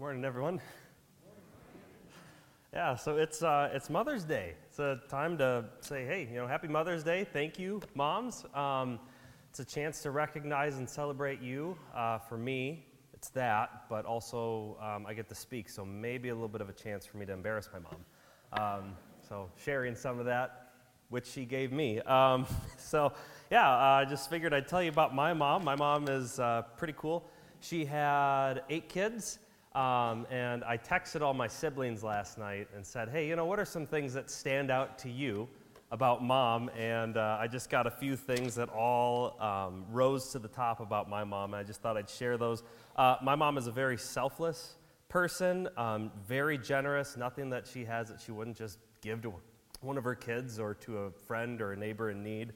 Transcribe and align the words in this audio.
Morning, 0.00 0.24
everyone. 0.24 0.62
Yeah, 2.72 2.94
so 2.94 3.18
it's 3.18 3.42
uh, 3.42 3.68
it's 3.70 3.90
Mother's 3.90 4.24
Day. 4.24 4.54
It's 4.66 4.78
a 4.78 4.98
time 5.10 5.36
to 5.36 5.66
say, 5.82 6.06
hey, 6.06 6.26
you 6.32 6.38
know, 6.38 6.46
Happy 6.46 6.68
Mother's 6.68 7.04
Day. 7.04 7.26
Thank 7.30 7.58
you, 7.58 7.82
moms. 7.94 8.46
Um, 8.54 8.98
it's 9.50 9.60
a 9.60 9.64
chance 9.64 10.00
to 10.04 10.10
recognize 10.10 10.78
and 10.78 10.88
celebrate 10.88 11.42
you. 11.42 11.76
Uh, 11.94 12.16
for 12.16 12.38
me, 12.38 12.86
it's 13.12 13.28
that, 13.28 13.82
but 13.90 14.06
also 14.06 14.78
um, 14.80 15.04
I 15.04 15.12
get 15.12 15.28
to 15.28 15.34
speak, 15.34 15.68
so 15.68 15.84
maybe 15.84 16.30
a 16.30 16.34
little 16.34 16.48
bit 16.48 16.62
of 16.62 16.70
a 16.70 16.72
chance 16.72 17.04
for 17.04 17.18
me 17.18 17.26
to 17.26 17.34
embarrass 17.34 17.68
my 17.70 17.80
mom. 17.80 18.82
Um, 18.82 18.96
so 19.28 19.50
sharing 19.62 19.94
some 19.94 20.18
of 20.18 20.24
that, 20.24 20.70
which 21.10 21.26
she 21.26 21.44
gave 21.44 21.72
me. 21.72 22.00
Um, 22.00 22.46
so 22.78 23.12
yeah, 23.50 23.68
I 23.68 24.04
uh, 24.04 24.04
just 24.06 24.30
figured 24.30 24.54
I'd 24.54 24.66
tell 24.66 24.82
you 24.82 24.88
about 24.88 25.14
my 25.14 25.34
mom. 25.34 25.62
My 25.62 25.76
mom 25.76 26.08
is 26.08 26.40
uh, 26.40 26.62
pretty 26.78 26.94
cool. 26.96 27.28
She 27.60 27.84
had 27.84 28.62
eight 28.70 28.88
kids. 28.88 29.40
Um, 29.74 30.26
and 30.30 30.64
I 30.64 30.76
texted 30.76 31.20
all 31.20 31.32
my 31.32 31.46
siblings 31.46 32.02
last 32.02 32.38
night 32.38 32.68
and 32.74 32.84
said, 32.84 33.08
hey, 33.08 33.28
you 33.28 33.36
know, 33.36 33.44
what 33.44 33.60
are 33.60 33.64
some 33.64 33.86
things 33.86 34.12
that 34.14 34.28
stand 34.28 34.68
out 34.70 34.98
to 34.98 35.08
you 35.08 35.48
about 35.92 36.24
mom? 36.24 36.70
And 36.76 37.16
uh, 37.16 37.38
I 37.40 37.46
just 37.46 37.70
got 37.70 37.86
a 37.86 37.90
few 37.90 38.16
things 38.16 38.56
that 38.56 38.68
all 38.70 39.40
um, 39.40 39.84
rose 39.92 40.32
to 40.32 40.40
the 40.40 40.48
top 40.48 40.80
about 40.80 41.08
my 41.08 41.22
mom. 41.22 41.54
And 41.54 41.60
I 41.60 41.62
just 41.62 41.80
thought 41.82 41.96
I'd 41.96 42.10
share 42.10 42.36
those. 42.36 42.64
Uh, 42.96 43.16
my 43.22 43.36
mom 43.36 43.58
is 43.58 43.68
a 43.68 43.72
very 43.72 43.96
selfless 43.96 44.74
person, 45.08 45.68
um, 45.76 46.10
very 46.26 46.58
generous, 46.58 47.16
nothing 47.16 47.48
that 47.50 47.64
she 47.66 47.84
has 47.84 48.08
that 48.08 48.20
she 48.20 48.32
wouldn't 48.32 48.56
just 48.56 48.78
give 49.02 49.22
to 49.22 49.32
one 49.82 49.96
of 49.96 50.04
her 50.04 50.16
kids 50.16 50.58
or 50.58 50.74
to 50.74 50.98
a 50.98 51.10
friend 51.10 51.62
or 51.62 51.72
a 51.72 51.76
neighbor 51.76 52.10
in 52.10 52.24
need. 52.24 52.52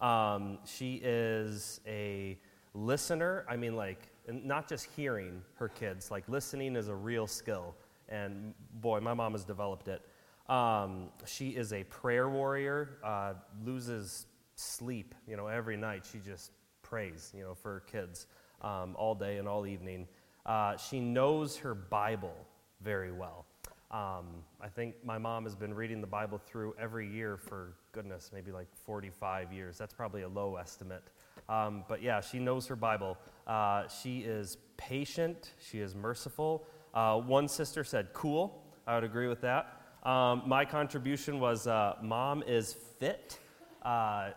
Um, 0.00 0.58
she 0.64 1.00
is 1.04 1.80
a 1.86 2.38
listener. 2.74 3.44
I 3.48 3.56
mean, 3.56 3.76
like, 3.76 4.08
not 4.28 4.68
just 4.68 4.88
hearing 4.96 5.42
her 5.54 5.68
kids, 5.68 6.10
like, 6.10 6.28
listening 6.28 6.76
is 6.76 6.88
a 6.88 6.94
real 6.94 7.26
skill. 7.26 7.74
And 8.08 8.52
boy, 8.80 9.00
my 9.00 9.14
mom 9.14 9.32
has 9.32 9.44
developed 9.44 9.88
it. 9.88 10.02
Um, 10.48 11.08
she 11.24 11.50
is 11.50 11.72
a 11.72 11.84
prayer 11.84 12.28
warrior, 12.28 12.98
uh, 13.02 13.34
loses 13.64 14.26
sleep, 14.56 15.14
you 15.26 15.36
know, 15.36 15.46
every 15.46 15.76
night. 15.76 16.06
She 16.10 16.18
just 16.18 16.52
prays, 16.82 17.32
you 17.34 17.42
know, 17.42 17.54
for 17.54 17.74
her 17.74 17.80
kids 17.80 18.26
um, 18.60 18.94
all 18.96 19.14
day 19.14 19.38
and 19.38 19.48
all 19.48 19.66
evening. 19.66 20.06
Uh, 20.44 20.76
she 20.76 21.00
knows 21.00 21.56
her 21.56 21.74
Bible 21.74 22.34
very 22.82 23.12
well. 23.12 23.46
Um, 23.90 24.42
I 24.60 24.68
think 24.68 24.96
my 25.04 25.18
mom 25.18 25.44
has 25.44 25.54
been 25.54 25.72
reading 25.72 26.00
the 26.00 26.06
Bible 26.06 26.38
through 26.38 26.74
every 26.78 27.08
year 27.08 27.36
for 27.36 27.74
goodness, 27.92 28.30
maybe 28.34 28.50
like 28.50 28.66
45 28.84 29.52
years. 29.52 29.78
That's 29.78 29.94
probably 29.94 30.22
a 30.22 30.28
low 30.28 30.56
estimate. 30.56 31.04
Um, 31.48 31.84
but 31.88 32.02
yeah, 32.02 32.20
she 32.20 32.38
knows 32.38 32.66
her 32.66 32.76
Bible. 32.76 33.16
Uh, 33.46 33.86
she 33.88 34.20
is 34.20 34.56
patient, 34.76 35.52
she 35.58 35.80
is 35.80 35.94
merciful. 35.94 36.66
Uh, 36.94 37.18
one 37.20 37.48
sister 37.48 37.84
said, 37.84 38.12
cool. 38.12 38.62
I 38.86 38.94
would 38.94 39.04
agree 39.04 39.28
with 39.28 39.40
that. 39.42 39.80
Um, 40.04 40.42
my 40.46 40.64
contribution 40.64 41.40
was, 41.40 41.66
uh, 41.66 41.96
Mom 42.02 42.42
is 42.46 42.72
fit. 42.72 43.38
Uh, 43.82 44.30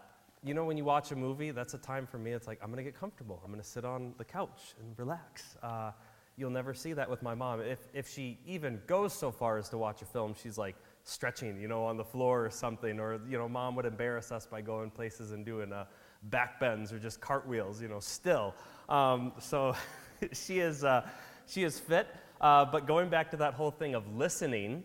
you 0.43 0.53
know, 0.53 0.65
when 0.65 0.77
you 0.77 0.85
watch 0.85 1.11
a 1.11 1.15
movie, 1.15 1.51
that's 1.51 1.73
a 1.73 1.77
time 1.77 2.07
for 2.07 2.17
me. 2.17 2.31
It's 2.31 2.47
like, 2.47 2.59
I'm 2.61 2.71
going 2.71 2.83
to 2.83 2.89
get 2.89 2.97
comfortable. 2.97 3.41
I'm 3.43 3.51
going 3.51 3.61
to 3.61 3.67
sit 3.67 3.83
on 3.83 4.13
the 4.17 4.23
couch 4.23 4.75
and 4.79 4.97
relax. 4.97 5.57
Uh, 5.61 5.91
you'll 6.37 6.51
never 6.51 6.73
see 6.73 6.93
that 6.93 7.09
with 7.09 7.21
my 7.21 7.35
mom. 7.35 7.61
If, 7.61 7.79
if 7.93 8.09
she 8.09 8.39
even 8.45 8.79
goes 8.87 9.13
so 9.13 9.31
far 9.31 9.57
as 9.57 9.69
to 9.69 9.77
watch 9.77 10.01
a 10.01 10.05
film, 10.05 10.33
she's 10.41 10.57
like 10.57 10.75
stretching, 11.07 11.59
you 11.59 11.67
know, 11.67 11.85
on 11.85 11.97
the 11.97 12.03
floor 12.03 12.45
or 12.45 12.49
something. 12.49 12.99
Or, 12.99 13.19
you 13.29 13.37
know, 13.37 13.47
mom 13.47 13.75
would 13.75 13.85
embarrass 13.85 14.31
us 14.31 14.45
by 14.45 14.61
going 14.61 14.91
places 14.91 15.31
and 15.31 15.45
doing 15.45 15.71
uh, 15.71 15.85
back 16.23 16.59
bends 16.59 16.91
or 16.91 16.99
just 16.99 17.21
cartwheels, 17.21 17.81
you 17.81 17.87
know, 17.87 17.99
still. 17.99 18.53
Um, 18.89 19.31
so 19.39 19.75
she, 20.33 20.59
is, 20.59 20.83
uh, 20.83 21.07
she 21.45 21.63
is 21.63 21.79
fit. 21.79 22.07
Uh, 22.41 22.65
but 22.65 22.85
going 22.85 23.09
back 23.09 23.31
to 23.31 23.37
that 23.37 23.53
whole 23.53 23.71
thing 23.71 23.95
of 23.95 24.15
listening, 24.15 24.83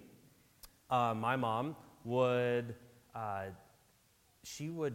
uh, 0.90 1.12
my 1.14 1.36
mom 1.36 1.76
would, 2.04 2.74
uh, 3.14 3.44
she 4.44 4.70
would 4.70 4.94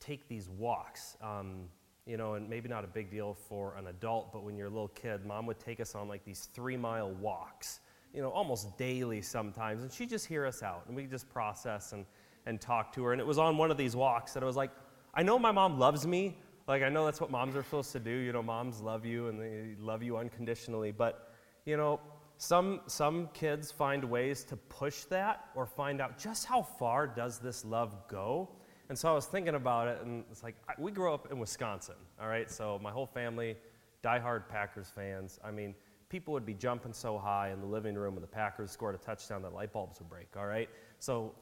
take 0.00 0.28
these 0.28 0.48
walks. 0.48 1.16
Um, 1.22 1.68
you 2.06 2.18
know, 2.18 2.34
and 2.34 2.50
maybe 2.50 2.68
not 2.68 2.84
a 2.84 2.88
big 2.88 3.10
deal 3.10 3.32
for 3.32 3.76
an 3.76 3.86
adult, 3.86 4.30
but 4.32 4.42
when 4.42 4.56
you're 4.56 4.66
a 4.66 4.70
little 4.70 4.88
kid, 4.88 5.24
mom 5.24 5.46
would 5.46 5.58
take 5.58 5.80
us 5.80 5.94
on 5.94 6.06
like 6.06 6.22
these 6.24 6.50
three 6.52 6.76
mile 6.76 7.12
walks, 7.12 7.80
you 8.14 8.22
know, 8.22 8.30
almost 8.30 8.76
daily 8.78 9.20
sometimes. 9.20 9.82
And 9.82 9.92
she'd 9.92 10.08
just 10.08 10.26
hear 10.26 10.46
us 10.46 10.62
out 10.62 10.84
and 10.86 10.96
we 10.96 11.06
just 11.06 11.28
process 11.28 11.92
and, 11.92 12.06
and 12.46 12.60
talk 12.60 12.92
to 12.94 13.04
her. 13.04 13.12
And 13.12 13.20
it 13.20 13.26
was 13.26 13.38
on 13.38 13.56
one 13.58 13.70
of 13.70 13.76
these 13.76 13.96
walks 13.96 14.32
that 14.34 14.42
I 14.42 14.46
was 14.46 14.56
like, 14.56 14.70
I 15.14 15.22
know 15.22 15.38
my 15.38 15.52
mom 15.52 15.78
loves 15.78 16.06
me. 16.06 16.38
Like, 16.66 16.82
I 16.82 16.88
know 16.88 17.04
that's 17.04 17.20
what 17.20 17.30
moms 17.30 17.56
are 17.56 17.62
supposed 17.62 17.92
to 17.92 18.00
do. 18.00 18.10
You 18.10 18.32
know, 18.32 18.42
moms 18.42 18.80
love 18.80 19.04
you 19.04 19.28
and 19.28 19.40
they 19.40 19.74
love 19.78 20.02
you 20.02 20.16
unconditionally. 20.16 20.92
But, 20.92 21.32
you 21.66 21.76
know, 21.76 22.00
some, 22.38 22.80
some 22.86 23.28
kids 23.34 23.70
find 23.70 24.04
ways 24.04 24.44
to 24.44 24.56
push 24.56 25.04
that 25.04 25.46
or 25.54 25.66
find 25.66 26.00
out 26.00 26.18
just 26.18 26.46
how 26.46 26.62
far 26.62 27.06
does 27.06 27.38
this 27.38 27.64
love 27.64 28.08
go 28.08 28.48
and 28.88 28.98
so 28.98 29.10
I 29.10 29.14
was 29.14 29.26
thinking 29.26 29.54
about 29.54 29.88
it, 29.88 30.00
and 30.02 30.24
it's 30.30 30.42
like, 30.42 30.56
we 30.78 30.92
grew 30.92 31.12
up 31.12 31.32
in 31.32 31.38
Wisconsin, 31.38 31.94
all 32.20 32.28
right? 32.28 32.50
So 32.50 32.78
my 32.82 32.90
whole 32.90 33.06
family, 33.06 33.56
diehard 34.02 34.48
Packers 34.48 34.92
fans. 34.94 35.40
I 35.42 35.50
mean, 35.50 35.74
people 36.14 36.32
would 36.32 36.46
be 36.46 36.54
jumping 36.54 36.92
so 36.92 37.18
high 37.18 37.50
in 37.50 37.58
the 37.58 37.66
living 37.66 37.96
room 37.96 38.14
when 38.14 38.20
the 38.20 38.28
Packers 38.28 38.70
scored 38.70 38.94
a 38.94 38.98
touchdown 38.98 39.42
that 39.42 39.52
light 39.52 39.72
bulbs 39.72 39.98
would 39.98 40.08
break, 40.08 40.28
all 40.36 40.46
right? 40.46 40.68
So, 41.00 41.34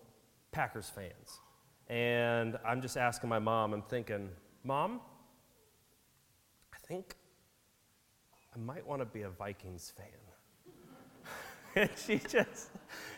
Packers 0.50 0.88
fans. 0.88 1.40
And 1.88 2.56
I'm 2.66 2.80
just 2.80 2.96
asking 2.96 3.28
my 3.28 3.38
mom, 3.38 3.74
I'm 3.74 3.82
thinking, 3.82 4.30
Mom, 4.64 5.02
I 6.72 6.78
think 6.86 7.16
I 8.56 8.58
might 8.58 8.86
want 8.86 9.02
to 9.02 9.04
be 9.04 9.20
a 9.22 9.28
Vikings 9.28 9.92
fan. 9.94 10.06
and 11.76 11.90
she 12.06 12.16
just, 12.16 12.70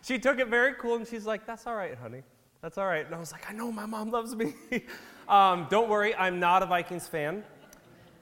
she 0.02 0.18
took 0.18 0.40
it 0.40 0.48
very 0.48 0.74
cool 0.74 0.96
and 0.96 1.06
she's 1.06 1.24
like, 1.24 1.46
That's 1.46 1.68
all 1.68 1.76
right, 1.76 1.96
honey. 1.96 2.24
That's 2.62 2.78
all 2.78 2.86
right. 2.86 3.06
And 3.06 3.14
I 3.14 3.18
was 3.20 3.30
like, 3.30 3.48
I 3.48 3.52
know 3.52 3.70
my 3.70 3.86
mom 3.86 4.10
loves 4.10 4.34
me. 4.34 4.54
um, 5.28 5.68
don't 5.70 5.88
worry, 5.88 6.16
I'm 6.16 6.40
not 6.40 6.64
a 6.64 6.66
Vikings 6.66 7.06
fan, 7.06 7.44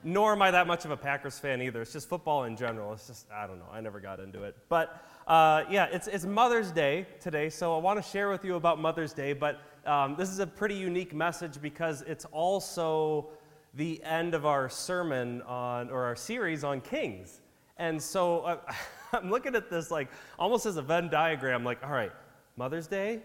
nor 0.03 0.33
am 0.33 0.41
I 0.41 0.51
that 0.51 0.67
much 0.67 0.85
of 0.85 0.91
a 0.91 0.97
Packers 0.97 1.39
fan 1.39 1.61
either. 1.61 1.81
It's 1.81 1.93
just 1.93 2.09
football 2.09 2.43
in 2.43 2.55
general. 2.55 2.93
It's 2.93 3.07
just, 3.07 3.27
I 3.31 3.47
don't 3.47 3.59
know, 3.59 3.69
I 3.71 3.81
never 3.81 3.99
got 3.99 4.19
into 4.19 4.43
it. 4.43 4.57
But 4.69 5.03
uh, 5.27 5.63
yeah, 5.69 5.85
it's, 5.91 6.07
it's 6.07 6.25
Mother's 6.25 6.71
Day 6.71 7.07
today, 7.19 7.49
so 7.49 7.75
I 7.75 7.79
want 7.79 8.03
to 8.03 8.09
share 8.09 8.29
with 8.29 8.43
you 8.43 8.55
about 8.55 8.79
Mother's 8.79 9.13
Day. 9.13 9.33
But 9.33 9.61
um, 9.85 10.15
this 10.17 10.29
is 10.29 10.39
a 10.39 10.47
pretty 10.47 10.75
unique 10.75 11.13
message 11.13 11.61
because 11.61 12.01
it's 12.03 12.25
also 12.25 13.29
the 13.73 14.03
end 14.03 14.33
of 14.33 14.45
our 14.45 14.69
sermon 14.69 15.41
on, 15.43 15.89
or 15.89 16.03
our 16.03 16.15
series 16.15 16.63
on 16.63 16.81
Kings. 16.81 17.41
And 17.77 18.01
so 18.01 18.41
uh, 18.41 18.57
I'm 19.13 19.29
looking 19.29 19.55
at 19.55 19.69
this 19.69 19.89
like 19.89 20.09
almost 20.37 20.65
as 20.65 20.77
a 20.77 20.81
Venn 20.81 21.09
diagram, 21.09 21.63
like, 21.63 21.83
all 21.83 21.91
right, 21.91 22.11
Mother's 22.57 22.87
Day, 22.87 23.21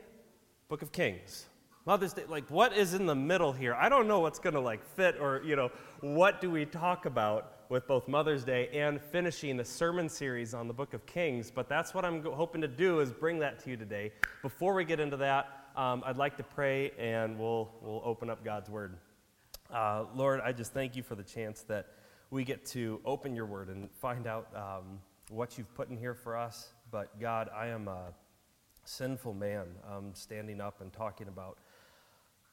Book 0.69 0.83
of 0.83 0.93
Kings. 0.93 1.47
Mother's 1.88 2.12
Day, 2.12 2.25
like 2.28 2.47
what 2.50 2.76
is 2.76 2.93
in 2.93 3.06
the 3.06 3.15
middle 3.15 3.50
here? 3.50 3.72
I 3.75 3.88
don't 3.88 4.06
know 4.06 4.21
what's 4.21 4.38
going 4.38 4.53
to 4.53 4.60
like 4.60 4.84
fit 4.94 5.16
or, 5.19 5.41
you 5.43 5.56
know, 5.56 5.71
what 6.03 6.38
do 6.38 6.50
we 6.50 6.66
talk 6.66 7.06
about 7.06 7.62
with 7.71 7.87
both 7.87 8.06
Mother's 8.09 8.44
Day 8.44 8.69
and 8.75 9.00
finishing 9.00 9.59
a 9.59 9.65
sermon 9.65 10.06
series 10.10 10.53
on 10.53 10.69
the 10.69 10.75
Book 10.75 10.93
of 10.93 11.06
Kings, 11.06 11.50
but 11.50 11.66
that's 11.66 11.94
what 11.94 12.04
I'm 12.04 12.22
hoping 12.22 12.60
to 12.60 12.69
do 12.69 13.00
is 13.00 13.10
bring 13.10 13.38
that 13.38 13.59
to 13.60 13.71
you 13.71 13.78
today. 13.78 14.12
Before 14.43 14.75
we 14.75 14.84
get 14.84 15.00
into 15.00 15.16
that, 15.16 15.71
um, 15.76 16.03
I'd 16.04 16.19
like 16.19 16.37
to 16.37 16.43
pray 16.43 16.91
and 16.99 17.38
we'll, 17.38 17.71
we'll 17.81 18.03
open 18.05 18.28
up 18.28 18.44
God's 18.44 18.69
Word. 18.69 18.99
Uh, 19.72 20.05
Lord, 20.15 20.43
I 20.44 20.53
just 20.53 20.75
thank 20.75 20.94
you 20.94 21.03
for 21.03 21.15
the 21.15 21.25
chance 21.25 21.62
that 21.69 21.87
we 22.31 22.44
get 22.44 22.66
to 22.66 23.00
open 23.06 23.34
your 23.34 23.47
Word 23.47 23.70
and 23.70 23.88
find 23.93 24.26
out 24.26 24.49
um, 24.55 25.00
what 25.31 25.56
you've 25.56 25.75
put 25.75 25.88
in 25.88 25.97
here 25.97 26.12
for 26.12 26.37
us. 26.37 26.69
But 26.91 27.19
God, 27.19 27.49
I 27.56 27.69
am 27.69 27.88
a 27.88 28.12
sinful 28.84 29.32
man 29.32 29.69
um, 29.91 30.10
standing 30.12 30.60
up 30.60 30.82
and 30.82 30.93
talking 30.93 31.28
about 31.28 31.56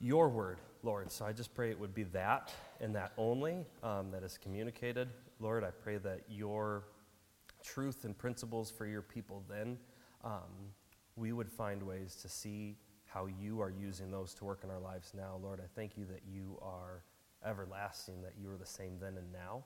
your 0.05 0.29
word, 0.29 0.59
Lord. 0.83 1.11
So 1.11 1.25
I 1.25 1.33
just 1.33 1.55
pray 1.55 1.71
it 1.71 1.79
would 1.79 1.95
be 1.95 2.03
that 2.03 2.53
and 2.79 2.95
that 2.95 3.11
only 3.17 3.65
um, 3.81 4.11
that 4.11 4.21
is 4.21 4.37
communicated. 4.37 5.09
Lord, 5.39 5.63
I 5.63 5.71
pray 5.71 5.97
that 5.97 6.21
your 6.29 6.83
truth 7.63 8.05
and 8.05 8.15
principles 8.15 8.69
for 8.69 8.85
your 8.85 9.01
people 9.01 9.43
then 9.49 9.79
um, 10.23 10.69
we 11.15 11.31
would 11.31 11.49
find 11.49 11.81
ways 11.81 12.15
to 12.21 12.29
see 12.29 12.75
how 13.05 13.25
you 13.25 13.59
are 13.61 13.71
using 13.71 14.11
those 14.11 14.35
to 14.35 14.45
work 14.45 14.59
in 14.63 14.69
our 14.69 14.79
lives 14.79 15.11
now. 15.17 15.39
Lord, 15.41 15.59
I 15.59 15.67
thank 15.73 15.97
you 15.97 16.05
that 16.05 16.21
you 16.31 16.59
are 16.61 17.01
everlasting, 17.43 18.21
that 18.21 18.33
you 18.39 18.51
are 18.51 18.57
the 18.57 18.65
same 18.65 18.99
then 19.01 19.17
and 19.17 19.33
now, 19.33 19.63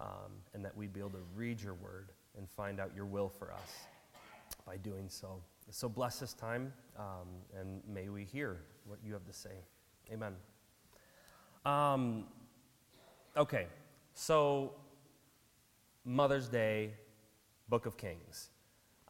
um, 0.00 0.32
and 0.54 0.64
that 0.64 0.76
we'd 0.76 0.92
be 0.92 0.98
able 0.98 1.10
to 1.10 1.24
read 1.36 1.62
your 1.62 1.74
word 1.74 2.10
and 2.36 2.48
find 2.50 2.80
out 2.80 2.90
your 2.96 3.06
will 3.06 3.28
for 3.28 3.52
us 3.52 3.86
by 4.66 4.76
doing 4.76 5.08
so. 5.08 5.40
So 5.70 5.88
bless 5.88 6.18
this 6.18 6.32
time, 6.32 6.72
um, 6.98 7.28
and 7.56 7.82
may 7.86 8.08
we 8.08 8.24
hear 8.24 8.62
what 8.88 8.98
you 9.04 9.12
have 9.12 9.26
to 9.26 9.32
say. 9.32 9.64
Amen. 10.10 10.34
Um, 11.64 12.24
okay, 13.36 13.66
so 14.14 14.72
Mother's 16.04 16.48
Day, 16.48 16.92
Book 17.68 17.84
of 17.86 17.96
Kings. 17.96 18.48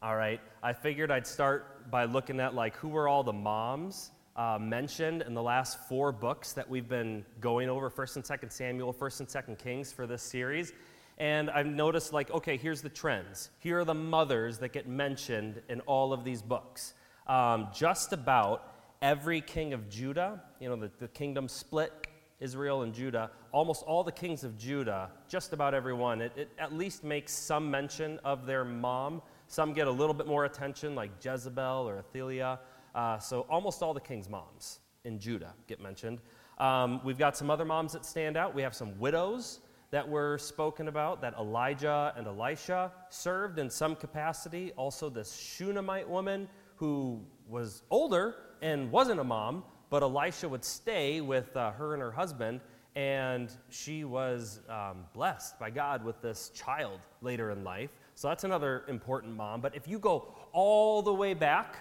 All 0.01 0.15
right, 0.15 0.41
I 0.61 0.73
figured 0.73 1.11
I'd 1.11 1.27
start 1.27 1.89
by 1.89 2.05
looking 2.05 2.39
at 2.39 2.53
like 2.53 2.75
who 2.75 2.89
were 2.89 3.07
all 3.07 3.23
the 3.23 3.33
moms 3.33 4.11
uh, 4.35 4.57
mentioned 4.59 5.21
in 5.21 5.33
the 5.33 5.41
last 5.41 5.79
four 5.87 6.11
books 6.11 6.53
that 6.53 6.69
we've 6.69 6.87
been 6.87 7.25
going 7.39 7.69
over, 7.69 7.89
First 7.89 8.15
and 8.15 8.25
Second 8.25 8.49
Samuel, 8.49 8.93
First 8.93 9.19
and 9.19 9.29
Second 9.29 9.57
Kings 9.57 9.91
for 9.91 10.07
this 10.07 10.21
series. 10.21 10.73
And 11.17 11.49
I've 11.49 11.65
noticed, 11.65 12.13
like, 12.13 12.31
okay, 12.31 12.55
here's 12.55 12.81
the 12.81 12.89
trends. 12.89 13.49
Here 13.59 13.79
are 13.79 13.85
the 13.85 13.93
mothers 13.93 14.57
that 14.59 14.71
get 14.71 14.87
mentioned 14.87 15.61
in 15.67 15.81
all 15.81 16.13
of 16.13 16.23
these 16.23 16.41
books. 16.41 16.93
Um, 17.27 17.67
just 17.73 18.13
about 18.13 18.68
every 19.01 19.41
king 19.41 19.73
of 19.73 19.89
Judah, 19.89 20.41
you 20.59 20.69
know, 20.69 20.75
the, 20.75 20.91
the 20.99 21.07
kingdom 21.07 21.47
split 21.47 22.07
Israel 22.39 22.83
and 22.83 22.93
Judah, 22.93 23.31
almost 23.51 23.83
all 23.83 24.03
the 24.03 24.11
kings 24.11 24.43
of 24.43 24.57
Judah, 24.57 25.09
just 25.27 25.51
about 25.51 25.73
every 25.73 25.93
one, 25.93 26.21
it, 26.21 26.31
it 26.35 26.49
at 26.57 26.73
least 26.73 27.03
makes 27.03 27.33
some 27.33 27.69
mention 27.69 28.19
of 28.23 28.45
their 28.45 28.63
mom. 28.63 29.21
Some 29.47 29.73
get 29.73 29.87
a 29.87 29.91
little 29.91 30.13
bit 30.13 30.27
more 30.27 30.45
attention, 30.45 30.95
like 30.95 31.11
Jezebel 31.23 31.89
or 31.89 31.99
Athaliah. 31.99 32.59
Uh, 32.95 33.19
so 33.19 33.41
almost 33.49 33.81
all 33.81 33.93
the 33.93 33.99
king's 33.99 34.29
moms 34.29 34.79
in 35.03 35.19
Judah 35.19 35.53
get 35.67 35.81
mentioned. 35.81 36.21
Um, 36.59 37.01
we've 37.03 37.17
got 37.17 37.35
some 37.35 37.49
other 37.49 37.65
moms 37.65 37.93
that 37.93 38.05
stand 38.05 38.37
out. 38.37 38.53
We 38.53 38.61
have 38.61 38.75
some 38.75 38.97
widows 38.99 39.59
that 39.91 40.07
were 40.07 40.37
spoken 40.37 40.87
about 40.87 41.21
that 41.21 41.33
Elijah 41.39 42.13
and 42.15 42.27
Elisha 42.27 42.91
served 43.09 43.59
in 43.59 43.69
some 43.69 43.95
capacity. 43.95 44.71
Also, 44.75 45.09
this 45.09 45.35
Shunammite 45.35 46.07
woman 46.07 46.47
who 46.75 47.21
was 47.47 47.81
older 47.89 48.35
and 48.61 48.91
wasn't 48.91 49.19
a 49.19 49.23
mom, 49.23 49.63
but 49.89 50.03
Elisha 50.03 50.47
would 50.47 50.63
stay 50.63 51.21
with 51.21 51.55
uh, 51.55 51.71
her 51.71 51.93
and 51.93 52.01
her 52.01 52.11
husband, 52.11 52.61
and 52.95 53.51
she 53.69 54.03
was 54.03 54.61
um, 54.69 55.05
blessed 55.13 55.59
by 55.59 55.69
God 55.69 56.03
with 56.03 56.21
this 56.21 56.49
child 56.49 56.99
later 57.21 57.51
in 57.51 57.63
life. 57.63 57.89
So 58.15 58.27
that's 58.27 58.43
another 58.43 58.83
important 58.87 59.35
mom. 59.35 59.61
But 59.61 59.75
if 59.75 59.87
you 59.87 59.99
go 59.99 60.33
all 60.51 61.01
the 61.01 61.13
way 61.13 61.33
back 61.33 61.77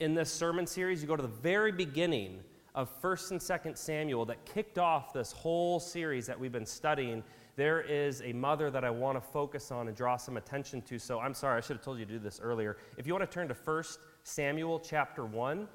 in 0.00 0.14
this 0.14 0.30
sermon 0.30 0.66
series, 0.66 1.00
you 1.00 1.08
go 1.08 1.16
to 1.16 1.22
the 1.22 1.28
very 1.28 1.72
beginning 1.72 2.40
of 2.74 2.90
1st 3.02 3.30
and 3.32 3.40
2nd 3.40 3.76
Samuel 3.76 4.24
that 4.26 4.44
kicked 4.44 4.78
off 4.78 5.12
this 5.12 5.32
whole 5.32 5.80
series 5.80 6.26
that 6.26 6.38
we've 6.38 6.52
been 6.52 6.66
studying 6.66 7.22
there 7.60 7.82
is 7.82 8.22
a 8.22 8.32
mother 8.32 8.70
that 8.70 8.84
I 8.84 8.90
want 8.90 9.16
to 9.16 9.20
focus 9.20 9.70
on 9.70 9.88
and 9.88 9.94
draw 9.94 10.16
some 10.16 10.38
attention 10.38 10.80
to. 10.80 10.98
So 10.98 11.20
I'm 11.20 11.34
sorry, 11.34 11.58
I 11.58 11.60
should 11.60 11.76
have 11.76 11.84
told 11.84 11.98
you 11.98 12.06
to 12.06 12.12
do 12.12 12.18
this 12.18 12.40
earlier. 12.42 12.78
If 12.96 13.06
you 13.06 13.12
want 13.12 13.30
to 13.30 13.34
turn 13.34 13.48
to 13.48 13.54
1 13.54 13.84
Samuel 14.22 14.80
chapter 14.80 15.26
1, 15.26 15.68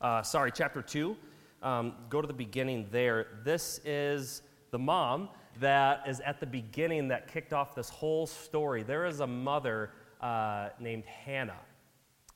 uh, 0.00 0.22
sorry, 0.22 0.50
chapter 0.52 0.82
2, 0.82 1.16
um, 1.62 1.94
go 2.08 2.20
to 2.20 2.26
the 2.26 2.32
beginning 2.32 2.86
there. 2.90 3.26
This 3.44 3.80
is 3.84 4.42
the 4.70 4.78
mom 4.78 5.28
that 5.58 6.04
is 6.06 6.20
at 6.20 6.40
the 6.40 6.46
beginning 6.46 7.08
that 7.08 7.30
kicked 7.30 7.52
off 7.52 7.74
this 7.74 7.90
whole 7.90 8.26
story. 8.26 8.82
There 8.82 9.06
is 9.06 9.20
a 9.20 9.26
mother 9.26 9.90
uh, 10.20 10.70
named 10.78 11.04
Hannah. 11.04 11.60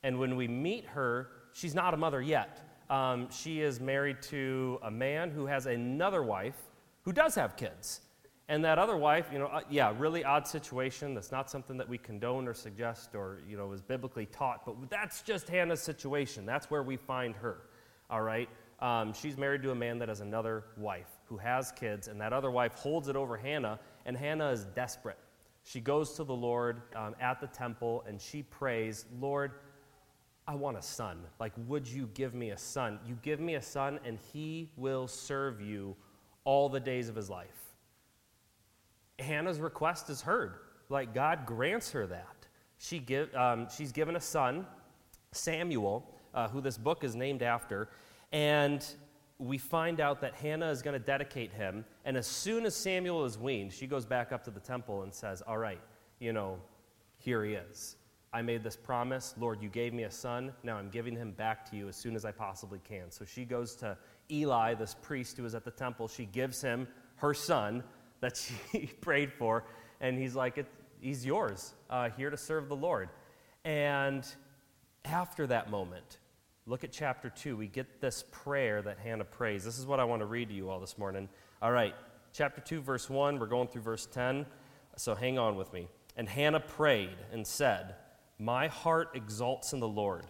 And 0.02 0.18
when 0.18 0.36
we 0.36 0.46
meet 0.46 0.84
her, 0.86 1.28
she's 1.52 1.74
not 1.74 1.94
a 1.94 1.96
mother 1.96 2.20
yet. 2.20 2.60
Um, 2.90 3.30
she 3.30 3.62
is 3.62 3.80
married 3.80 4.20
to 4.24 4.78
a 4.82 4.90
man 4.90 5.30
who 5.30 5.46
has 5.46 5.66
another 5.66 6.22
wife 6.22 6.56
who 7.02 7.12
does 7.12 7.34
have 7.34 7.56
kids. 7.56 8.00
And 8.48 8.64
that 8.64 8.78
other 8.78 8.96
wife, 8.96 9.28
you 9.32 9.38
know, 9.38 9.46
uh, 9.46 9.62
yeah, 9.70 9.92
really 9.96 10.22
odd 10.22 10.46
situation. 10.46 11.14
That's 11.14 11.32
not 11.32 11.50
something 11.50 11.78
that 11.78 11.88
we 11.88 11.96
condone 11.96 12.46
or 12.46 12.52
suggest 12.54 13.14
or, 13.14 13.40
you 13.48 13.56
know, 13.56 13.72
is 13.72 13.80
biblically 13.80 14.26
taught. 14.26 14.66
But 14.66 14.90
that's 14.90 15.22
just 15.22 15.48
Hannah's 15.48 15.80
situation. 15.80 16.44
That's 16.44 16.70
where 16.70 16.82
we 16.82 16.96
find 16.96 17.34
her, 17.36 17.62
all 18.10 18.20
right? 18.20 18.48
Um, 18.80 19.14
she's 19.14 19.38
married 19.38 19.62
to 19.62 19.70
a 19.70 19.74
man 19.74 19.98
that 20.00 20.08
has 20.08 20.20
another 20.20 20.64
wife 20.76 21.08
who 21.26 21.38
has 21.38 21.72
kids, 21.72 22.08
and 22.08 22.20
that 22.20 22.34
other 22.34 22.50
wife 22.50 22.74
holds 22.74 23.08
it 23.08 23.16
over 23.16 23.36
Hannah, 23.36 23.78
and 24.04 24.14
Hannah 24.14 24.50
is 24.50 24.66
desperate. 24.66 25.18
She 25.64 25.80
goes 25.80 26.12
to 26.14 26.24
the 26.24 26.34
Lord 26.34 26.82
um, 26.94 27.16
at 27.20 27.40
the 27.40 27.46
temple 27.46 28.04
and 28.06 28.20
she 28.20 28.42
prays, 28.42 29.06
Lord, 29.18 29.52
I 30.46 30.54
want 30.54 30.76
a 30.76 30.82
son. 30.82 31.22
Like, 31.40 31.52
would 31.66 31.88
you 31.88 32.10
give 32.12 32.34
me 32.34 32.50
a 32.50 32.58
son? 32.58 32.98
You 33.06 33.16
give 33.22 33.40
me 33.40 33.54
a 33.54 33.62
son, 33.62 33.98
and 34.04 34.18
he 34.32 34.70
will 34.76 35.08
serve 35.08 35.62
you 35.62 35.96
all 36.44 36.68
the 36.68 36.80
days 36.80 37.08
of 37.08 37.16
his 37.16 37.30
life. 37.30 37.63
Hannah's 39.18 39.60
request 39.60 40.10
is 40.10 40.22
heard. 40.22 40.54
Like 40.88 41.14
God 41.14 41.46
grants 41.46 41.92
her 41.92 42.06
that. 42.06 42.46
She 42.78 42.98
give, 42.98 43.34
um, 43.34 43.68
she's 43.74 43.92
given 43.92 44.16
a 44.16 44.20
son, 44.20 44.66
Samuel, 45.32 46.14
uh, 46.34 46.48
who 46.48 46.60
this 46.60 46.76
book 46.76 47.04
is 47.04 47.14
named 47.14 47.42
after, 47.42 47.88
and 48.32 48.84
we 49.38 49.58
find 49.58 50.00
out 50.00 50.20
that 50.20 50.34
Hannah 50.34 50.70
is 50.70 50.82
going 50.82 50.98
to 50.98 51.04
dedicate 51.04 51.52
him. 51.52 51.84
And 52.04 52.16
as 52.16 52.26
soon 52.26 52.66
as 52.66 52.74
Samuel 52.74 53.24
is 53.24 53.38
weaned, 53.38 53.72
she 53.72 53.86
goes 53.86 54.04
back 54.04 54.32
up 54.32 54.44
to 54.44 54.50
the 54.50 54.60
temple 54.60 55.02
and 55.02 55.12
says, 55.12 55.42
All 55.42 55.58
right, 55.58 55.80
you 56.18 56.32
know, 56.32 56.58
here 57.18 57.44
he 57.44 57.54
is. 57.54 57.96
I 58.32 58.42
made 58.42 58.64
this 58.64 58.76
promise. 58.76 59.34
Lord, 59.38 59.62
you 59.62 59.68
gave 59.68 59.94
me 59.94 60.02
a 60.02 60.10
son. 60.10 60.52
Now 60.64 60.76
I'm 60.76 60.90
giving 60.90 61.14
him 61.14 61.30
back 61.30 61.70
to 61.70 61.76
you 61.76 61.88
as 61.88 61.96
soon 61.96 62.16
as 62.16 62.24
I 62.24 62.32
possibly 62.32 62.80
can. 62.80 63.10
So 63.10 63.24
she 63.24 63.44
goes 63.44 63.76
to 63.76 63.96
Eli, 64.30 64.74
this 64.74 64.96
priest 65.00 65.36
who 65.36 65.44
is 65.44 65.54
at 65.54 65.64
the 65.64 65.70
temple. 65.70 66.08
She 66.08 66.24
gives 66.24 66.60
him 66.60 66.88
her 67.16 67.32
son 67.32 67.84
that 68.24 68.38
she 68.38 68.86
prayed 69.00 69.30
for. 69.32 69.64
And 70.00 70.18
he's 70.18 70.34
like, 70.34 70.64
He's 71.00 71.26
yours, 71.26 71.74
uh, 71.90 72.08
here 72.08 72.30
to 72.30 72.36
serve 72.36 72.70
the 72.70 72.76
Lord. 72.76 73.10
And 73.62 74.26
after 75.04 75.46
that 75.48 75.70
moment, 75.70 76.18
look 76.64 76.82
at 76.82 76.92
chapter 76.92 77.28
2. 77.28 77.58
We 77.58 77.68
get 77.68 78.00
this 78.00 78.24
prayer 78.30 78.80
that 78.80 78.98
Hannah 78.98 79.26
prays. 79.26 79.64
This 79.64 79.78
is 79.78 79.84
what 79.84 80.00
I 80.00 80.04
want 80.04 80.20
to 80.20 80.26
read 80.26 80.48
to 80.48 80.54
you 80.54 80.70
all 80.70 80.80
this 80.80 80.96
morning. 80.96 81.28
All 81.60 81.72
right, 81.72 81.94
chapter 82.32 82.62
2, 82.62 82.80
verse 82.80 83.10
1. 83.10 83.38
We're 83.38 83.46
going 83.46 83.68
through 83.68 83.82
verse 83.82 84.06
10. 84.06 84.46
So 84.96 85.14
hang 85.14 85.38
on 85.38 85.56
with 85.56 85.70
me. 85.74 85.88
And 86.16 86.26
Hannah 86.26 86.60
prayed 86.60 87.18
and 87.32 87.46
said, 87.46 87.96
My 88.38 88.68
heart 88.68 89.10
exalts 89.14 89.74
in 89.74 89.80
the 89.80 89.88
Lord, 89.88 90.24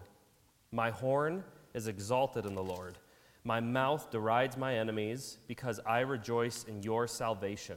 my 0.73 0.91
horn 0.91 1.45
is 1.73 1.87
exalted 1.87 2.47
in 2.47 2.57
the 2.57 2.65
Lord. 2.65 2.99
My 3.47 3.61
mouth 3.61 4.11
derides 4.11 4.57
my 4.57 4.77
enemies 4.77 5.37
because 5.47 5.79
I 5.85 6.01
rejoice 6.01 6.65
in 6.65 6.83
your 6.83 7.07
salvation. 7.07 7.77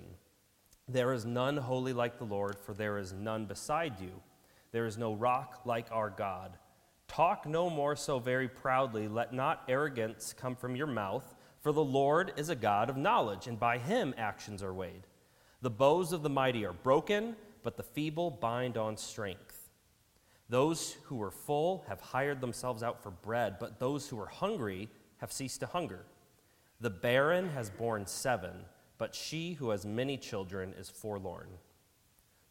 There 0.87 1.11
is 1.11 1.25
none 1.25 1.57
holy 1.57 1.91
like 1.91 2.17
the 2.17 2.23
Lord, 2.23 2.57
for 2.57 2.73
there 2.73 2.97
is 2.97 3.11
none 3.11 3.45
beside 3.45 3.99
you. 3.99 4.21
There 4.71 4.85
is 4.85 4.97
no 4.97 5.13
rock 5.13 5.61
like 5.65 5.87
our 5.91 6.09
God. 6.09 6.57
Talk 7.09 7.45
no 7.45 7.69
more 7.69 7.97
so 7.97 8.17
very 8.17 8.47
proudly. 8.47 9.09
Let 9.09 9.33
not 9.33 9.63
arrogance 9.67 10.33
come 10.33 10.55
from 10.55 10.77
your 10.77 10.87
mouth, 10.87 11.35
for 11.59 11.73
the 11.73 11.83
Lord 11.83 12.31
is 12.37 12.47
a 12.47 12.55
God 12.55 12.89
of 12.89 12.95
knowledge, 12.95 13.47
and 13.47 13.59
by 13.59 13.77
him 13.77 14.13
actions 14.17 14.63
are 14.63 14.73
weighed. 14.73 15.05
The 15.61 15.69
bows 15.69 16.13
of 16.13 16.23
the 16.23 16.29
mighty 16.29 16.65
are 16.65 16.71
broken, 16.71 17.35
but 17.61 17.75
the 17.75 17.83
feeble 17.83 18.31
bind 18.31 18.77
on 18.77 18.95
strength. 18.95 19.69
Those 20.47 20.95
who 21.03 21.17
were 21.17 21.31
full 21.31 21.83
have 21.89 21.99
hired 21.99 22.39
themselves 22.39 22.83
out 22.83 23.03
for 23.03 23.11
bread, 23.11 23.57
but 23.59 23.79
those 23.79 24.07
who 24.07 24.17
are 24.17 24.27
hungry 24.27 24.87
have 25.17 25.31
ceased 25.31 25.59
to 25.61 25.65
hunger. 25.65 26.05
The 26.79 26.89
barren 26.89 27.49
has 27.49 27.69
borne 27.69 28.05
seven, 28.05 28.51
but 28.97 29.15
she 29.15 29.53
who 29.53 29.71
has 29.71 29.85
many 29.85 30.17
children 30.17 30.73
is 30.77 30.89
forlorn. 30.89 31.47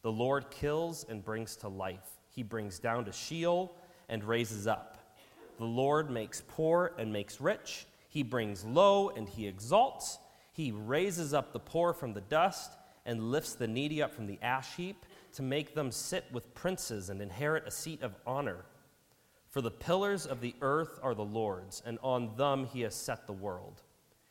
The 0.01 0.11
Lord 0.11 0.51
kills 0.51 1.05
and 1.07 1.23
brings 1.23 1.55
to 1.57 1.67
life. 1.67 2.19
He 2.29 2.43
brings 2.43 2.79
down 2.79 3.05
to 3.05 3.11
Sheol 3.11 3.75
and 4.09 4.23
raises 4.23 4.67
up. 4.67 4.97
The 5.57 5.65
Lord 5.65 6.09
makes 6.09 6.43
poor 6.47 6.93
and 6.97 7.11
makes 7.11 7.41
rich. 7.41 7.87
He 8.09 8.23
brings 8.23 8.63
low 8.63 9.09
and 9.09 9.27
he 9.27 9.47
exalts. 9.47 10.19
He 10.53 10.71
raises 10.71 11.33
up 11.33 11.51
the 11.51 11.59
poor 11.59 11.93
from 11.93 12.13
the 12.13 12.21
dust 12.21 12.73
and 13.05 13.31
lifts 13.31 13.53
the 13.53 13.67
needy 13.67 14.01
up 14.01 14.13
from 14.13 14.27
the 14.27 14.39
ash 14.41 14.75
heap 14.75 15.05
to 15.33 15.41
make 15.41 15.73
them 15.73 15.91
sit 15.91 16.25
with 16.31 16.53
princes 16.53 17.09
and 17.09 17.21
inherit 17.21 17.67
a 17.67 17.71
seat 17.71 18.01
of 18.01 18.15
honor. 18.25 18.65
For 19.57 19.61
the 19.61 19.71
pillars 19.71 20.27
of 20.27 20.39
the 20.39 20.53
earth 20.61 20.99
are 21.01 21.15
the 21.15 21.25
Lord's, 21.25 21.81
and 21.83 21.97
on 22.03 22.35
them 22.35 22.67
he 22.67 22.81
has 22.81 22.93
set 22.93 23.25
the 23.25 23.33
world. 23.33 23.81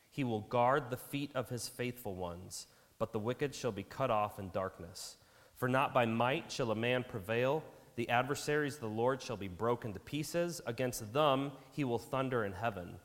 He 0.09 0.23
will 0.23 0.39
guard 0.39 0.89
the 0.89 0.95
feet 0.95 1.31
of 1.35 1.49
his 1.49 1.67
faithful 1.67 2.15
ones, 2.15 2.67
but 2.97 3.11
the 3.11 3.19
wicked 3.19 3.53
shall 3.53 3.73
be 3.73 3.83
cut 3.83 4.09
off 4.09 4.39
in 4.39 4.51
darkness. 4.51 5.17
For 5.57 5.67
not 5.67 5.93
by 5.93 6.05
might 6.05 6.49
shall 6.49 6.71
a 6.71 6.75
man 6.75 7.03
prevail. 7.03 7.61
The 7.97 8.07
adversaries 8.07 8.75
of 8.75 8.79
the 8.79 8.87
Lord 8.87 9.21
shall 9.21 9.35
be 9.35 9.49
broken 9.49 9.91
to 9.91 9.99
pieces. 9.99 10.61
Against 10.65 11.11
them 11.11 11.51
he 11.73 11.83
will 11.83 11.99
thunder 11.99 12.45
in 12.45 12.53
heaven. 12.53 12.95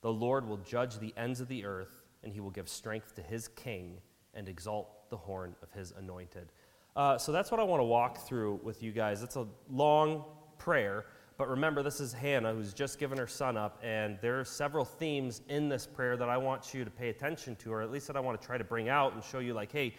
The 0.00 0.12
Lord 0.12 0.48
will 0.48 0.56
judge 0.56 0.98
the 0.98 1.14
ends 1.16 1.40
of 1.40 1.46
the 1.46 1.64
earth, 1.64 2.02
and 2.24 2.32
he 2.32 2.40
will 2.40 2.50
give 2.50 2.68
strength 2.68 3.14
to 3.14 3.22
his 3.22 3.46
king 3.46 3.98
and 4.34 4.48
exalt 4.48 5.08
the 5.08 5.18
horn 5.18 5.54
of 5.62 5.70
his 5.70 5.92
anointed. 5.96 6.50
Uh, 6.96 7.16
so 7.16 7.30
that's 7.30 7.52
what 7.52 7.60
I 7.60 7.62
want 7.62 7.78
to 7.78 7.84
walk 7.84 8.26
through 8.26 8.58
with 8.64 8.82
you 8.82 8.90
guys. 8.90 9.22
It's 9.22 9.36
a 9.36 9.46
long 9.70 10.24
prayer, 10.58 11.04
but 11.36 11.48
remember, 11.48 11.82
this 11.82 12.00
is 12.00 12.12
Hannah 12.12 12.54
who's 12.54 12.72
just 12.72 12.98
given 12.98 13.18
her 13.18 13.26
son 13.26 13.56
up, 13.56 13.80
and 13.82 14.18
there 14.20 14.38
are 14.38 14.44
several 14.44 14.84
themes 14.84 15.42
in 15.48 15.68
this 15.68 15.86
prayer 15.86 16.16
that 16.16 16.28
I 16.28 16.36
want 16.36 16.72
you 16.72 16.84
to 16.84 16.90
pay 16.90 17.08
attention 17.08 17.56
to, 17.56 17.72
or 17.72 17.82
at 17.82 17.90
least 17.90 18.06
that 18.06 18.16
I 18.16 18.20
want 18.20 18.40
to 18.40 18.46
try 18.46 18.56
to 18.56 18.64
bring 18.64 18.88
out 18.88 19.14
and 19.14 19.24
show 19.24 19.40
you, 19.40 19.52
like, 19.52 19.72
hey, 19.72 19.94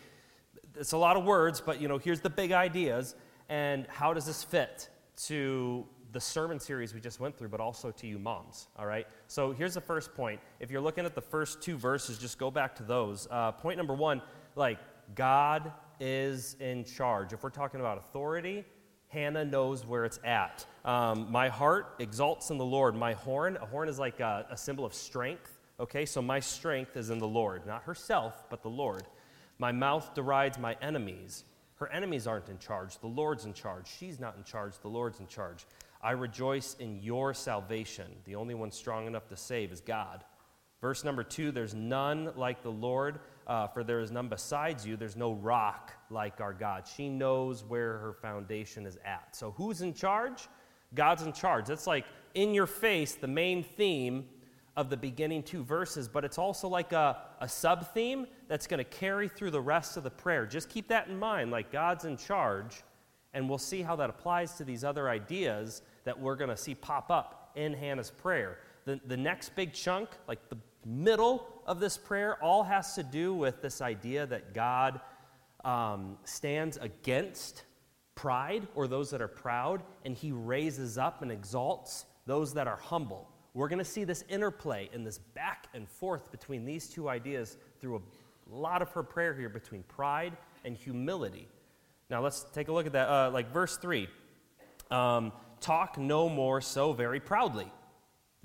it's 0.76 0.94
a 0.94 0.98
lot 0.98 1.18
of 1.18 1.26
words, 1.26 1.62
but 1.62 1.82
you 1.82 1.88
know, 1.88 1.98
here's 1.98 2.22
the 2.22 2.30
big 2.30 2.52
ideas, 2.52 3.16
and 3.50 3.86
how 3.88 4.14
does 4.14 4.26
this 4.26 4.44
fit 4.44 4.90
to 5.26 5.86
the 6.14 6.22
sermon 6.22 6.58
series 6.60 6.94
we 6.94 7.02
just 7.02 7.20
went 7.20 7.38
through, 7.38 7.50
but 7.50 7.60
also 7.60 7.92
to 7.92 8.08
you 8.08 8.18
moms, 8.18 8.70
all 8.80 8.86
right? 8.86 9.06
So 9.28 9.52
here's 9.52 9.74
the 9.74 9.82
first 9.82 10.14
point. 10.14 10.40
If 10.62 10.72
you're 10.72 10.82
looking 10.82 11.06
at 11.06 11.14
the 11.14 11.22
first 11.22 11.62
two 11.62 11.78
verses, 11.78 12.18
just 12.18 12.38
go 12.38 12.50
back 12.50 12.74
to 12.76 12.84
those. 12.84 13.28
Uh, 13.30 13.52
point 13.52 13.78
number 13.78 13.94
one, 13.94 14.22
like, 14.56 14.80
God 15.14 15.74
is 16.00 16.56
in 16.62 16.86
charge. 16.86 17.34
If 17.34 17.44
we're 17.44 17.50
talking 17.50 17.82
about 17.82 17.98
authority, 17.98 18.64
Hannah 19.16 19.46
knows 19.46 19.86
where 19.86 20.04
it's 20.04 20.20
at. 20.26 20.66
Um, 20.84 21.32
my 21.32 21.48
heart 21.48 21.96
exalts 22.00 22.50
in 22.50 22.58
the 22.58 22.66
Lord. 22.66 22.96
My 22.96 23.14
horn, 23.14 23.58
a 23.62 23.66
horn 23.66 23.88
is 23.88 23.98
like 23.98 24.20
a, 24.20 24.46
a, 24.50 24.58
symbol 24.58 24.84
of 24.84 24.94
strength. 24.94 25.58
Okay, 25.80 26.06
so 26.06 26.22
my 26.22 26.42
strength 26.42 26.98
is 26.98 27.10
in 27.10 27.20
the 27.20 27.28
Lord, 27.28 27.66
not 27.66 27.84
herself, 27.84 28.44
but 28.50 28.62
the 28.62 28.70
Lord. 28.70 29.04
My 29.58 29.72
mouth 29.72 30.14
derides 30.14 30.60
my 30.60 30.76
enemies. 30.82 31.46
Her 31.76 31.90
enemies 31.94 32.28
aren't 32.28 32.50
in 32.50 32.60
charge. 32.60 33.00
The 33.00 33.08
Lord's 33.08 33.46
in 33.46 33.54
charge. 33.54 33.88
She's 33.88 34.20
not 34.20 34.36
in 34.36 34.44
charge. 34.44 34.74
The 34.82 34.90
Lord's 34.90 35.22
in 35.22 35.28
charge. 35.28 35.66
I 36.04 36.12
rejoice 36.12 36.76
in 36.82 37.02
your 37.02 37.34
salvation. 37.34 38.12
The 38.26 38.36
only 38.36 38.54
one 38.54 38.72
strong 38.72 39.08
enough 39.08 39.30
to 39.30 39.38
save 39.38 39.72
is 39.72 39.80
God. 39.80 40.26
Verse 40.82 41.06
number 41.06 41.24
two 41.24 41.54
there's 41.54 41.74
none 41.74 42.34
like 42.36 42.64
the 42.64 42.72
Lord, 42.72 43.20
uh, 43.48 43.68
for 43.68 43.84
there 43.84 44.00
is 44.00 44.12
none 44.12 44.28
besides 44.28 44.86
you. 44.86 44.98
There's 44.98 45.16
no 45.16 45.34
rock 45.34 45.94
like 46.10 46.42
our 46.42 46.54
God. 46.54 46.88
She 46.88 47.10
knows 47.10 47.64
where 47.64 47.98
her 48.00 48.14
foundation 48.14 48.86
is 48.86 48.98
at. 49.06 49.36
So 49.36 49.52
who's 49.52 49.82
in 49.82 49.94
charge? 49.94 50.48
God's 50.94 51.24
in 51.24 51.34
charge. 51.34 51.68
That's 51.68 51.88
like 51.88 52.06
in 52.34 52.54
your 52.54 52.68
face, 52.68 53.16
the 53.16 53.28
main 53.28 53.64
theme 53.64 54.26
of 54.78 54.90
the 54.90 54.98
beginning 54.98 55.42
two 55.42 55.64
verses, 55.64 56.08
but 56.08 56.26
it's 56.26 56.38
also 56.38 56.68
like 56.68 56.92
a, 56.92 57.18
a 57.40 57.48
sub 57.48 57.94
theme 57.94 58.28
that's 58.48 58.68
going 58.68 58.78
to 58.78 58.84
carry 58.84 59.28
through 59.28 59.52
the 59.52 59.62
rest 59.62 59.96
of 59.96 60.04
the 60.04 60.10
prayer. 60.10 60.46
Just 60.46 60.70
keep 60.70 60.88
that 60.90 61.08
in 61.08 61.18
mind, 61.18 61.52
like 61.52 61.72
God's 61.72 62.06
in 62.06 62.18
charge, 62.18 62.84
and 63.34 63.48
we'll 63.48 63.58
see 63.58 63.82
how 63.82 63.96
that 63.96 64.10
applies 64.10 64.54
to 64.56 64.64
these 64.64 64.84
other 64.84 65.10
ideas 65.10 65.82
that 66.04 66.20
we're 66.20 66.36
going 66.36 66.50
to 66.50 66.58
see 66.58 66.76
pop 66.76 67.10
up 67.10 67.52
in 67.56 67.74
Hannah's 67.74 68.12
prayer. 68.12 68.58
The, 68.84 69.00
the 69.08 69.18
next 69.18 69.56
big 69.56 69.74
chunk, 69.74 70.10
like 70.28 70.50
the 70.50 70.58
middle 70.86 71.48
of 71.66 71.80
this 71.80 71.98
prayer, 71.98 72.42
all 72.44 72.64
has 72.64 72.94
to 72.96 73.04
do 73.04 73.34
with 73.34 73.62
this 73.62 73.82
idea 73.82 74.26
that 74.28 74.54
God 74.54 75.02
um, 75.64 76.18
stands 76.24 76.78
against 76.78 77.64
pride 78.14 78.68
or 78.76 78.88
those 78.88 79.10
that 79.12 79.22
are 79.22 79.28
proud, 79.28 79.82
and 80.06 80.16
he 80.16 80.32
raises 80.32 80.98
up 80.98 81.22
and 81.22 81.32
exalts 81.32 82.06
those 82.26 82.54
that 82.54 82.68
are 82.68 82.78
humble. 82.78 83.28
We're 83.54 83.68
going 83.68 83.80
to 83.80 83.86
see 83.86 84.04
this 84.04 84.24
interplay 84.30 84.90
and 84.94 85.06
this 85.06 85.18
back 85.18 85.68
and 85.74 85.88
forth 85.88 86.32
between 86.32 86.66
these 86.66 86.90
two 86.90 87.10
ideas 87.10 87.58
through 87.80 87.98
a 87.98 88.02
lot 88.56 88.82
of 88.82 88.90
her 88.92 89.04
prayer 89.04 89.34
here 89.34 89.50
between 89.50 89.84
pride 89.84 90.34
and 90.64 90.76
humility. 90.76 91.48
Now 92.10 92.22
let's 92.22 92.46
take 92.54 92.68
a 92.68 92.72
look 92.72 92.86
at 92.86 92.94
that. 92.94 93.10
Uh, 93.10 93.32
like 93.32 93.52
verse 93.52 93.78
3 93.78 94.08
um, 94.92 95.32
Talk 95.62 95.98
no 95.98 96.30
more 96.30 96.62
so 96.62 96.94
very 96.94 97.20
proudly. 97.20 97.72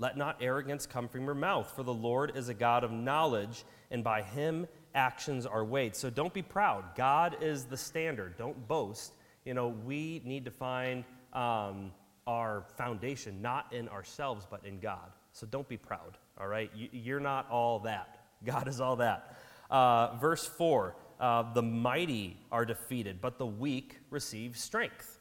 Let 0.01 0.17
not 0.17 0.37
arrogance 0.41 0.87
come 0.87 1.07
from 1.07 1.25
your 1.25 1.35
mouth, 1.35 1.71
for 1.75 1.83
the 1.83 1.93
Lord 1.93 2.35
is 2.35 2.49
a 2.49 2.55
God 2.55 2.83
of 2.83 2.91
knowledge, 2.91 3.63
and 3.91 4.03
by 4.03 4.23
him 4.23 4.65
actions 4.95 5.45
are 5.45 5.63
weighed. 5.63 5.95
So 5.95 6.09
don't 6.09 6.33
be 6.33 6.41
proud. 6.41 6.95
God 6.95 7.37
is 7.39 7.65
the 7.65 7.77
standard. 7.77 8.35
Don't 8.35 8.67
boast. 8.67 9.13
You 9.45 9.53
know, 9.53 9.67
we 9.67 10.23
need 10.25 10.43
to 10.45 10.51
find 10.51 11.03
um, 11.33 11.91
our 12.25 12.65
foundation 12.77 13.43
not 13.43 13.71
in 13.71 13.87
ourselves, 13.89 14.47
but 14.49 14.65
in 14.65 14.79
God. 14.79 15.11
So 15.33 15.45
don't 15.45 15.69
be 15.69 15.77
proud, 15.77 16.17
all 16.39 16.47
right? 16.47 16.71
You, 16.73 17.17
are 17.17 17.19
not 17.19 17.47
all 17.51 17.77
that. 17.81 18.25
God 18.43 18.67
is 18.67 18.81
all 18.81 18.95
that. 18.95 19.37
Uh, 19.69 20.15
verse 20.15 20.47
4 20.47 20.95
uh, 21.19 21.53
The 21.53 21.61
mighty 21.61 22.37
are 22.51 22.65
defeated, 22.65 23.21
but 23.21 23.37
the 23.37 23.45
weak 23.45 23.99
receive 24.09 24.57
strength. 24.57 25.19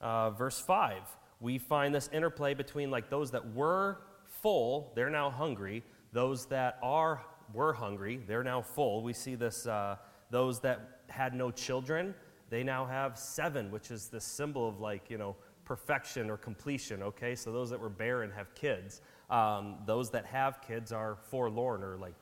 Uh, 0.00 0.30
verse 0.30 0.58
5 0.58 1.02
we 1.42 1.58
find 1.58 1.94
this 1.94 2.08
interplay 2.12 2.54
between 2.54 2.90
like 2.90 3.10
those 3.10 3.32
that 3.32 3.52
were 3.52 3.98
full, 4.24 4.92
they're 4.94 5.10
now 5.10 5.28
hungry. 5.28 5.82
Those 6.12 6.46
that 6.46 6.78
are 6.82 7.22
were 7.52 7.72
hungry, 7.72 8.22
they're 8.26 8.44
now 8.44 8.62
full. 8.62 9.02
We 9.02 9.12
see 9.12 9.34
this, 9.34 9.66
uh, 9.66 9.96
those 10.30 10.60
that 10.60 11.00
had 11.08 11.34
no 11.34 11.50
children, 11.50 12.14
they 12.48 12.62
now 12.62 12.86
have 12.86 13.18
seven, 13.18 13.70
which 13.70 13.90
is 13.90 14.08
the 14.08 14.20
symbol 14.20 14.68
of 14.68 14.80
like, 14.80 15.10
you 15.10 15.18
know, 15.18 15.36
perfection 15.64 16.30
or 16.30 16.36
completion, 16.36 17.02
okay? 17.02 17.34
So 17.34 17.52
those 17.52 17.70
that 17.70 17.80
were 17.80 17.88
barren 17.88 18.30
have 18.30 18.54
kids. 18.54 19.00
Um, 19.30 19.78
those 19.86 20.10
that 20.10 20.26
have 20.26 20.60
kids 20.60 20.92
are 20.92 21.16
forlorn 21.30 21.82
or 21.82 21.96
like 21.96 22.14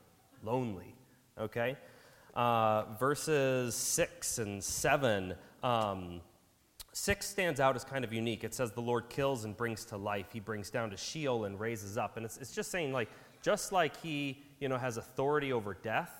lonely, 0.43 0.95
okay? 1.39 1.77
Uh, 2.33 2.83
verses 2.99 3.75
6 3.75 4.37
and 4.39 4.63
7. 4.63 5.35
Um, 5.63 6.21
6 6.93 7.25
stands 7.25 7.59
out 7.59 7.75
as 7.75 7.83
kind 7.83 8.03
of 8.03 8.11
unique. 8.11 8.43
It 8.43 8.53
says, 8.53 8.71
The 8.71 8.81
Lord 8.81 9.09
kills 9.09 9.45
and 9.45 9.55
brings 9.55 9.85
to 9.85 9.97
life. 9.97 10.27
He 10.33 10.39
brings 10.39 10.69
down 10.69 10.89
to 10.89 10.97
Sheol 10.97 11.45
and 11.45 11.59
raises 11.59 11.97
up. 11.97 12.17
And 12.17 12.25
it's, 12.25 12.37
it's 12.37 12.53
just 12.53 12.71
saying, 12.71 12.91
like, 12.91 13.09
just 13.41 13.71
like 13.71 13.99
he 14.01 14.43
you 14.59 14.69
know, 14.69 14.77
has 14.77 14.97
authority 14.97 15.51
over 15.51 15.73
death, 15.73 16.11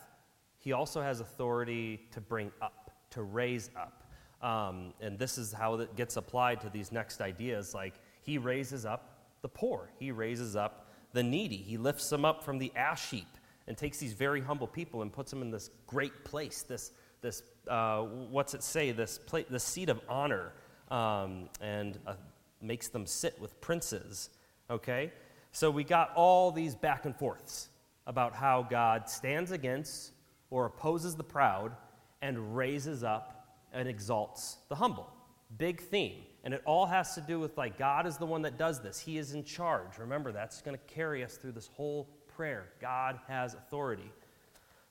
he 0.57 0.73
also 0.73 1.01
has 1.01 1.21
authority 1.21 2.01
to 2.11 2.19
bring 2.19 2.51
up, 2.61 2.91
to 3.11 3.21
raise 3.21 3.69
up. 3.75 4.03
Um, 4.41 4.93
and 4.99 5.17
this 5.17 5.37
is 5.37 5.53
how 5.53 5.75
it 5.75 5.95
gets 5.95 6.17
applied 6.17 6.59
to 6.61 6.69
these 6.69 6.91
next 6.91 7.21
ideas. 7.21 7.73
Like, 7.73 7.93
he 8.23 8.37
raises 8.37 8.85
up 8.85 9.19
the 9.41 9.49
poor, 9.49 9.89
he 9.99 10.11
raises 10.11 10.55
up 10.55 10.87
the 11.13 11.23
needy, 11.23 11.57
he 11.57 11.77
lifts 11.77 12.09
them 12.09 12.25
up 12.25 12.43
from 12.43 12.57
the 12.57 12.71
ash 12.75 13.09
heap 13.09 13.27
and 13.67 13.77
takes 13.77 13.99
these 13.99 14.13
very 14.13 14.41
humble 14.41 14.67
people 14.67 15.01
and 15.01 15.11
puts 15.13 15.31
them 15.31 15.41
in 15.41 15.51
this 15.51 15.69
great 15.85 16.25
place, 16.25 16.63
this, 16.63 16.91
this 17.21 17.43
uh, 17.67 18.01
what's 18.01 18.53
it 18.53 18.63
say, 18.63 18.91
this, 18.91 19.17
pla- 19.17 19.41
this 19.49 19.63
seat 19.63 19.89
of 19.89 20.01
honor, 20.09 20.53
um, 20.89 21.49
and 21.61 21.99
uh, 22.05 22.13
makes 22.61 22.89
them 22.89 23.05
sit 23.05 23.39
with 23.39 23.59
princes. 23.61 24.29
Okay? 24.69 25.11
So 25.51 25.69
we 25.69 25.83
got 25.83 26.11
all 26.15 26.51
these 26.51 26.75
back 26.75 27.05
and 27.05 27.15
forths 27.15 27.69
about 28.07 28.33
how 28.33 28.63
God 28.63 29.09
stands 29.09 29.51
against 29.51 30.11
or 30.49 30.65
opposes 30.65 31.15
the 31.15 31.23
proud 31.23 31.75
and 32.21 32.55
raises 32.55 33.03
up 33.03 33.57
and 33.73 33.87
exalts 33.87 34.57
the 34.69 34.75
humble. 34.75 35.09
Big 35.57 35.81
theme. 35.81 36.23
And 36.43 36.53
it 36.53 36.61
all 36.65 36.85
has 36.87 37.13
to 37.15 37.21
do 37.21 37.39
with 37.39 37.57
like 37.57 37.77
God 37.77 38.07
is 38.07 38.17
the 38.17 38.25
one 38.25 38.41
that 38.41 38.57
does 38.57 38.81
this. 38.81 38.99
He 38.99 39.17
is 39.17 39.33
in 39.33 39.43
charge. 39.43 39.97
Remember, 39.99 40.31
that's 40.31 40.61
going 40.61 40.75
to 40.77 40.93
carry 40.93 41.23
us 41.23 41.35
through 41.35 41.51
this 41.51 41.67
whole 41.67 42.09
prayer. 42.35 42.69
God 42.79 43.19
has 43.27 43.53
authority. 43.53 44.11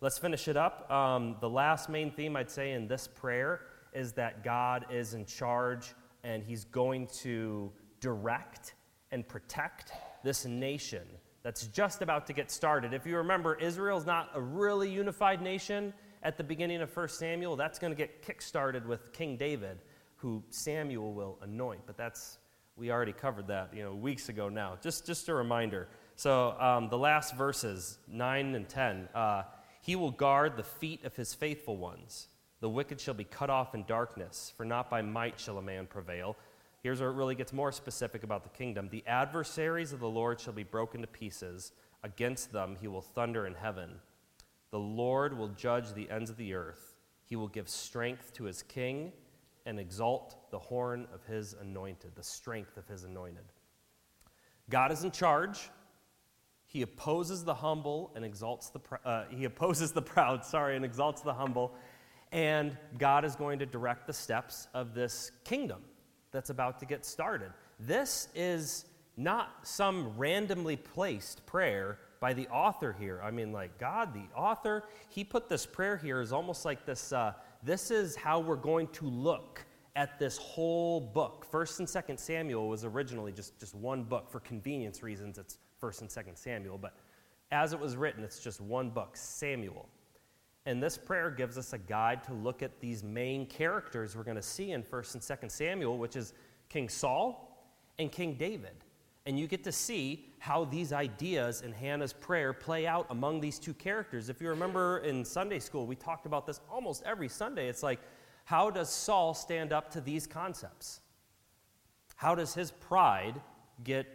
Let's 0.03 0.17
finish 0.17 0.49
it 0.49 0.57
up. 0.57 0.91
Um, 0.91 1.37
the 1.41 1.51
last 1.51 1.91
main 1.91 2.11
theme 2.11 2.35
I'd 2.35 2.51
say 2.51 2.73
in 2.73 2.89
this 2.89 3.07
prayer 3.07 3.61
is 3.93 4.13
that 4.15 4.43
God 4.43 4.87
is 4.91 5.13
in 5.13 5.27
charge 5.27 5.93
and 6.25 6.43
He's 6.43 6.65
going 6.65 7.07
to 7.19 7.71
direct 8.01 8.73
and 9.11 9.29
protect 9.29 9.93
this 10.25 10.47
nation 10.47 11.03
that's 11.43 11.67
just 11.67 12.01
about 12.01 12.27
to 12.29 12.33
get 12.33 12.51
started. 12.51 12.95
If 12.95 13.05
you 13.05 13.19
remember, 13.19 13.57
Israel's 13.57 14.07
not 14.07 14.31
a 14.35 14.41
really 14.41 14.91
unified 14.91 15.43
nation 15.43 15.93
at 16.23 16.39
the 16.39 16.45
beginning 16.45 16.81
of 16.81 16.95
1 16.95 17.09
Samuel, 17.09 17.57
that's 17.57 17.79
going 17.79 17.93
to 17.93 17.97
get 17.97 18.23
kickstarted 18.23 18.87
with 18.87 19.13
King 19.13 19.37
David, 19.37 19.79
who 20.17 20.43
Samuel 20.49 21.13
will 21.13 21.39
anoint. 21.43 21.81
But 21.87 21.99
that's, 21.99 22.39
we 22.77 22.91
already 22.91 23.13
covered 23.13 23.49
that, 23.49 23.75
you 23.75 23.83
know, 23.83 23.95
weeks 23.95 24.31
ago 24.31 24.49
now. 24.49 24.79
Just, 24.83 25.05
just 25.07 25.29
a 25.29 25.35
reminder. 25.35 25.89
So 26.17 26.59
um, 26.61 26.89
the 26.89 26.99
last 26.99 27.37
verses, 27.37 27.99
9 28.09 28.55
and 28.55 28.69
10, 28.69 29.09
uh, 29.15 29.43
he 29.81 29.97
will 29.97 30.11
guard 30.11 30.57
the 30.57 30.63
feet 30.63 31.05
of 31.05 31.17
his 31.17 31.35
faithful 31.35 31.77
ones. 31.77 32.29
The 32.61 32.69
wicked 32.69 33.01
shall 33.01 33.15
be 33.15 33.25
cut 33.25 33.51
off 33.51 33.75
in 33.75 33.85
darkness, 33.85 34.53
for 34.57 34.65
not 34.65 34.91
by 34.91 35.03
might 35.03 35.41
shall 35.41 35.59
a 35.59 35.63
man 35.63 35.87
prevail. 35.87 36.37
Here's 36.83 37.01
where 37.01 37.11
it 37.11 37.15
really 37.15 37.35
gets 37.35 37.53
more 37.53 37.73
specific 37.73 38.23
about 38.23 38.43
the 38.43 38.51
kingdom. 38.51 38.89
The 38.91 39.07
adversaries 39.07 39.93
of 39.93 40.01
the 40.01 40.09
Lord 40.09 40.41
shall 40.41 40.53
be 40.53 40.63
broken 40.63 41.01
to 41.01 41.07
pieces. 41.07 41.73
Against 42.03 42.53
them 42.53 42.77
he 42.81 42.89
will 42.89 43.01
thunder 43.01 43.47
in 43.47 43.55
heaven. 43.55 44.01
The 44.71 44.79
Lord 44.79 45.37
will 45.37 45.49
judge 45.49 45.93
the 45.93 46.11
ends 46.11 46.31
of 46.31 46.37
the 46.37 46.55
earth. 46.55 46.95
He 47.25 47.37
will 47.37 47.49
give 47.49 47.69
strength 47.69 48.33
to 48.35 48.45
his 48.45 48.63
king 48.63 49.13
and 49.67 49.79
exalt 49.79 50.51
the 50.51 50.59
horn 50.59 51.07
of 51.15 51.25
his 51.25 51.55
anointed, 51.61 52.13
the 52.15 52.23
strength 52.23 52.77
of 52.77 52.87
his 52.89 53.05
anointed. 53.05 53.45
God 54.69 54.93
is 54.93 55.05
in 55.05 55.11
charge. 55.11 55.71
He 56.71 56.83
opposes 56.83 57.43
the 57.43 57.53
humble 57.53 58.13
and 58.15 58.25
exalts 58.25 58.71
the 58.71 58.79
pr- 58.79 58.95
uh, 59.05 59.25
he 59.29 59.45
opposes 59.45 59.91
the 59.91 60.03
proud, 60.03 60.45
sorry, 60.45 60.77
and 60.77 60.85
exalts 60.85 61.21
the 61.21 61.35
humble. 61.35 61.75
And 62.31 62.79
God 62.97 63.25
is 63.25 63.35
going 63.35 63.59
to 63.59 63.67
direct 63.67 64.07
the 64.07 64.13
steps 64.13 64.69
of 64.73 64.95
this 64.95 65.33
kingdom 65.43 65.83
that's 66.31 66.49
about 66.49 66.79
to 66.79 66.87
get 66.87 67.05
started. 67.05 67.51
This 67.81 68.29
is 68.37 68.85
not 69.17 69.67
some 69.67 70.17
randomly 70.17 70.77
placed 70.77 71.45
prayer 71.45 71.99
by 72.21 72.35
the 72.35 72.47
author 72.51 72.95
here. 73.01 73.21
I 73.21 73.33
mean, 73.33 73.51
like, 73.51 73.77
God, 73.77 74.15
the 74.15 74.29
author, 74.39 74.85
he 75.09 75.25
put 75.25 75.49
this 75.49 75.67
prayer 75.67 75.97
here 75.97 76.21
is 76.21 76.33
almost 76.33 76.65
like 76.65 76.87
this 76.87 77.13
uh, 77.13 77.33
this 77.65 77.91
is 77.91 78.15
how 78.15 78.39
we're 78.39 78.55
going 78.55 78.87
to 78.93 79.07
look 79.07 79.67
at 79.97 80.21
this 80.21 80.39
whole 80.39 81.01
book. 81.01 81.45
First 81.51 81.81
and 81.81 81.89
Second 81.89 82.21
Samuel 82.21 82.69
was 82.69 82.85
originally 82.85 83.33
just, 83.33 83.59
just 83.59 83.75
one 83.75 84.05
book. 84.05 84.31
For 84.31 84.39
convenience 84.39 85.03
reasons, 85.03 85.37
it's 85.37 85.59
First 85.81 86.03
and 86.03 86.11
Second 86.11 86.37
Samuel, 86.37 86.79
but 86.79 86.95
as 87.51 87.73
it 87.73 87.81
was 87.81 87.97
written, 87.97 88.23
it's 88.23 88.39
just 88.39 88.61
one 88.61 88.91
book, 88.91 89.17
Samuel. 89.17 89.89
And 90.67 90.83
this 90.83 90.99
prayer 90.99 91.31
gives 91.31 91.57
us 91.57 91.73
a 91.73 91.79
guide 91.79 92.23
to 92.25 92.35
look 92.35 92.63
at 92.63 92.81
these 92.81 93.03
main 93.03 93.47
characters 93.47 94.15
we're 94.15 94.23
going 94.23 94.37
to 94.37 94.43
see 94.43 94.73
in 94.73 94.83
First 94.83 95.15
and 95.15 95.23
Second 95.23 95.51
Samuel, 95.51 95.99
which 95.99 96.17
is 96.17 96.35
King 96.69 96.89
Saul 96.89 97.65
and 97.99 98.13
King 98.13 98.35
David. 98.35 98.85
And 99.27 99.39
you 99.39 99.47
get 99.47 99.65
to 99.65 99.73
see 99.73 100.27
how 100.39 100.65
these 100.65 100.93
ideas 100.93 101.63
in 101.63 101.73
Hannah's 101.73 102.13
prayer 102.13 102.53
play 102.53 102.87
out 102.87 103.07
among 103.11 103.41
these 103.41 103.59
two 103.59 103.75
characters. 103.75 104.29
If 104.29 104.41
you 104.41 104.49
remember 104.49 104.99
in 104.99 105.25
Sunday 105.25 105.59
school, 105.59 105.87
we 105.87 105.97
talked 105.97 106.27
about 106.27 106.47
this 106.47 106.61
almost 106.71 107.03
every 107.05 107.29
Sunday. 107.29 107.69
It's 107.69 107.83
like, 107.83 108.01
how 108.45 108.71
does 108.71 108.91
Saul 108.91 109.35
stand 109.35 109.73
up 109.73 109.91
to 109.93 110.01
these 110.01 110.27
concepts? 110.27 111.01
How 112.17 112.35
does 112.35 112.55
his 112.55 112.71
pride 112.71 113.41
get 113.85 114.07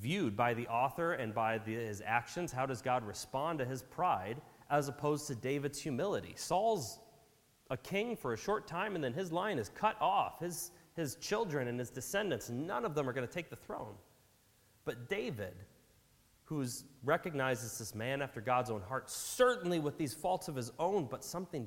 viewed 0.00 0.36
by 0.36 0.54
the 0.54 0.66
author 0.68 1.12
and 1.12 1.34
by 1.34 1.58
the, 1.58 1.74
his 1.74 2.02
actions? 2.04 2.52
How 2.52 2.66
does 2.66 2.82
God 2.82 3.04
respond 3.04 3.58
to 3.58 3.64
his 3.64 3.82
pride 3.82 4.40
as 4.70 4.88
opposed 4.88 5.26
to 5.28 5.34
David's 5.34 5.80
humility? 5.80 6.34
Saul's 6.36 6.98
a 7.70 7.76
king 7.76 8.16
for 8.16 8.34
a 8.34 8.36
short 8.36 8.66
time, 8.66 8.94
and 8.94 9.02
then 9.02 9.12
his 9.14 9.32
line 9.32 9.58
is 9.58 9.70
cut 9.70 9.96
off. 10.00 10.40
His, 10.40 10.72
his 10.94 11.16
children 11.16 11.68
and 11.68 11.78
his 11.78 11.90
descendants, 11.90 12.50
none 12.50 12.84
of 12.84 12.94
them 12.94 13.08
are 13.08 13.12
going 13.12 13.26
to 13.26 13.32
take 13.32 13.48
the 13.48 13.56
throne. 13.56 13.94
But 14.84 15.08
David, 15.08 15.54
who's 16.44 16.84
recognized 17.02 17.64
as 17.64 17.78
this 17.78 17.94
man 17.94 18.20
after 18.20 18.40
God's 18.40 18.70
own 18.70 18.82
heart, 18.82 19.08
certainly 19.08 19.78
with 19.78 19.96
these 19.96 20.12
faults 20.12 20.48
of 20.48 20.54
his 20.54 20.72
own, 20.78 21.06
but 21.06 21.24
something 21.24 21.66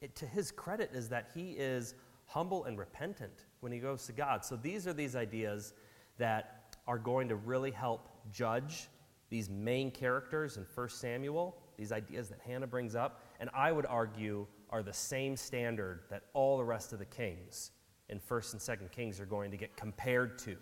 it, 0.00 0.16
to 0.16 0.26
his 0.26 0.50
credit 0.50 0.90
is 0.94 1.08
that 1.10 1.30
he 1.34 1.52
is 1.52 1.94
humble 2.26 2.64
and 2.64 2.78
repentant 2.78 3.44
when 3.60 3.70
he 3.70 3.78
goes 3.78 4.06
to 4.06 4.12
God. 4.12 4.44
So 4.44 4.56
these 4.56 4.86
are 4.86 4.92
these 4.92 5.14
ideas 5.14 5.74
that 6.18 6.61
are 6.86 6.98
going 6.98 7.28
to 7.28 7.36
really 7.36 7.70
help 7.70 8.08
judge 8.32 8.88
these 9.30 9.48
main 9.48 9.90
characters 9.90 10.56
in 10.56 10.66
1 10.74 10.88
Samuel, 10.90 11.56
these 11.76 11.92
ideas 11.92 12.28
that 12.28 12.40
Hannah 12.40 12.66
brings 12.66 12.94
up, 12.94 13.22
and 13.40 13.48
I 13.54 13.72
would 13.72 13.86
argue 13.86 14.46
are 14.70 14.82
the 14.82 14.92
same 14.92 15.36
standard 15.36 16.00
that 16.10 16.24
all 16.34 16.56
the 16.56 16.64
rest 16.64 16.92
of 16.92 16.98
the 16.98 17.04
kings 17.04 17.70
in 18.08 18.20
1st 18.20 18.52
and 18.52 18.60
2nd 18.60 18.92
Kings 18.92 19.20
are 19.20 19.26
going 19.26 19.50
to 19.50 19.56
get 19.56 19.74
compared 19.76 20.38
to. 20.40 20.56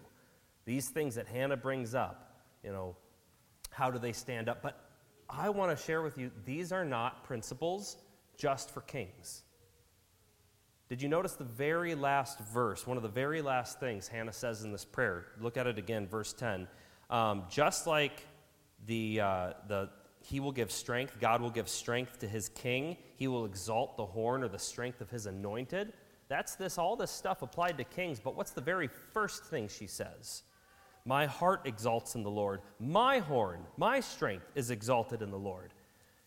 These 0.65 0.89
things 0.89 1.17
that 1.17 1.27
Hannah 1.27 1.57
brings 1.57 1.95
up, 1.95 2.45
you 2.62 2.71
know, 2.71 2.97
how 3.71 3.91
do 3.91 3.99
they 3.99 4.12
stand 4.12 4.49
up? 4.49 4.62
But 4.62 4.81
I 5.29 5.49
want 5.49 5.77
to 5.77 5.83
share 5.83 6.03
with 6.03 6.17
you 6.17 6.31
these 6.45 6.71
are 6.71 6.85
not 6.85 7.25
principles 7.25 7.97
just 8.37 8.71
for 8.71 8.83
kings. 8.83 9.43
Did 10.90 11.00
you 11.00 11.09
notice 11.09 11.35
the 11.35 11.44
very 11.44 11.94
last 11.94 12.40
verse, 12.52 12.85
one 12.85 12.97
of 12.97 13.04
the 13.04 13.09
very 13.09 13.42
last 13.42 13.78
things 13.78 14.09
Hannah 14.09 14.32
says 14.32 14.64
in 14.64 14.73
this 14.73 14.85
prayer? 14.85 15.26
Look 15.40 15.56
at 15.56 15.68
it 15.68 15.78
again, 15.78 16.09
verse 16.09 16.32
10. 16.32 16.66
Um, 17.09 17.44
just 17.49 17.87
like 17.87 18.26
the, 18.87 19.20
uh, 19.20 19.52
the, 19.68 19.88
he 20.20 20.40
will 20.40 20.50
give 20.50 20.73
strength, 20.73 21.20
God 21.20 21.42
will 21.42 21.50
give 21.50 21.68
strength 21.68 22.18
to 22.18 22.26
his 22.26 22.49
king, 22.49 22.97
he 23.14 23.28
will 23.28 23.44
exalt 23.44 23.97
the 23.97 24.04
horn 24.04 24.42
or 24.42 24.49
the 24.49 24.59
strength 24.59 25.00
of 25.00 25.09
his 25.11 25.26
anointed. 25.26 25.92
That's 26.26 26.56
this, 26.56 26.76
all 26.76 26.97
this 26.97 27.12
stuff 27.12 27.42
applied 27.42 27.78
to 27.78 27.85
kings, 27.85 28.18
but 28.18 28.35
what's 28.35 28.50
the 28.50 28.61
very 28.61 28.88
first 29.12 29.44
thing 29.44 29.68
she 29.68 29.87
says? 29.87 30.42
My 31.04 31.26
heart 31.26 31.61
exalts 31.66 32.16
in 32.16 32.25
the 32.25 32.30
Lord. 32.30 32.62
My 32.80 33.20
horn, 33.20 33.61
my 33.76 34.00
strength 34.00 34.50
is 34.56 34.73
exalted 34.73 35.23
in 35.23 35.30
the 35.30 35.38
Lord. 35.38 35.73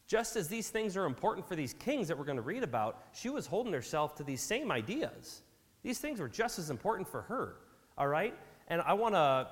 Just 0.08 0.36
as 0.36 0.48
these 0.48 0.70
things 0.70 0.98
are 0.98 1.06
important 1.06 1.48
for 1.48 1.56
these 1.56 1.74
kings 1.74 2.08
that 2.08 2.18
we're 2.18 2.26
going 2.26 2.38
to 2.38 2.42
read 2.42 2.64
about, 2.64 3.04
she 3.14 3.30
was 3.30 3.46
holding 3.46 3.74
herself 3.74 4.16
to 4.16 4.24
these 4.24 4.42
same 4.42 4.72
ideas. 4.72 5.42
These 5.82 6.00
things 6.00 6.20
were 6.20 6.30
just 6.30 6.60
as 6.60 6.70
important 6.70 7.08
for 7.08 7.22
her, 7.24 7.56
all 7.98 8.08
right? 8.08 8.34
And 8.68 8.82
I 8.82 8.94
want 8.94 9.16
to 9.16 9.48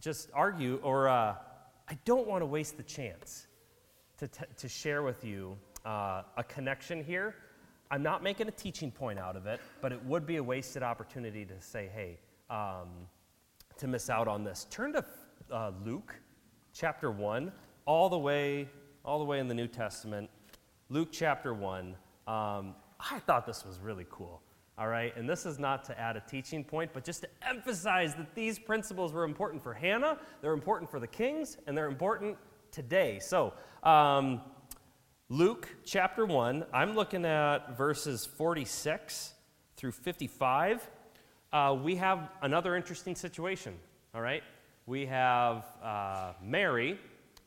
just 0.00 0.30
argue, 0.34 0.80
or 0.82 1.08
uh, 1.08 1.34
I 1.88 1.98
don't 2.04 2.26
want 2.26 2.42
to 2.42 2.46
waste 2.46 2.76
the 2.76 2.82
chance 2.82 3.46
to, 4.18 4.28
t- 4.28 4.44
to 4.58 4.68
share 4.68 5.02
with 5.02 5.24
you 5.24 5.56
uh, 5.84 6.22
a 6.36 6.44
connection 6.44 7.02
here. 7.02 7.34
I'm 7.90 8.02
not 8.02 8.22
making 8.22 8.48
a 8.48 8.52
teaching 8.52 8.90
point 8.90 9.18
out 9.18 9.36
of 9.36 9.46
it, 9.46 9.60
but 9.80 9.92
it 9.92 10.02
would 10.04 10.26
be 10.26 10.36
a 10.36 10.42
wasted 10.42 10.82
opportunity 10.82 11.44
to 11.44 11.60
say, 11.60 11.90
hey, 11.94 12.18
um, 12.50 12.88
to 13.78 13.86
miss 13.86 14.08
out 14.08 14.28
on 14.28 14.44
this. 14.44 14.66
Turn 14.70 14.92
to 14.94 15.04
uh, 15.50 15.72
Luke 15.84 16.14
chapter 16.72 17.10
1, 17.10 17.52
all 17.86 18.08
the 18.08 18.18
way 18.18 18.68
all 19.04 19.18
the 19.18 19.24
way 19.24 19.38
in 19.38 19.48
the 19.48 19.54
New 19.54 19.66
Testament, 19.66 20.30
Luke 20.88 21.08
chapter 21.12 21.52
1. 21.52 21.94
Um, 22.26 22.74
I 22.98 23.18
thought 23.26 23.46
this 23.46 23.64
was 23.64 23.78
really 23.78 24.06
cool. 24.10 24.40
All 24.78 24.88
right, 24.88 25.14
and 25.16 25.28
this 25.28 25.46
is 25.46 25.58
not 25.58 25.84
to 25.84 26.00
add 26.00 26.16
a 26.16 26.20
teaching 26.20 26.64
point, 26.64 26.90
but 26.92 27.04
just 27.04 27.20
to 27.20 27.28
emphasize 27.46 28.14
that 28.14 28.34
these 28.34 28.58
principles 28.58 29.12
were 29.12 29.24
important 29.24 29.62
for 29.62 29.72
Hannah, 29.72 30.18
they're 30.40 30.54
important 30.54 30.90
for 30.90 30.98
the 30.98 31.06
kings, 31.06 31.58
and 31.66 31.76
they're 31.76 31.86
important 31.86 32.36
today. 32.72 33.18
So, 33.20 33.52
um, 33.84 34.40
Luke 35.28 35.68
chapter 35.84 36.26
1, 36.26 36.64
I'm 36.72 36.94
looking 36.94 37.24
at 37.24 37.76
verses 37.76 38.26
46 38.26 39.34
through 39.76 39.92
55. 39.92 40.90
Uh, 41.52 41.78
we 41.80 41.94
have 41.96 42.30
another 42.42 42.74
interesting 42.74 43.14
situation, 43.14 43.74
all 44.14 44.22
right? 44.22 44.42
We 44.86 45.06
have 45.06 45.66
uh, 45.82 46.32
Mary, 46.42 46.98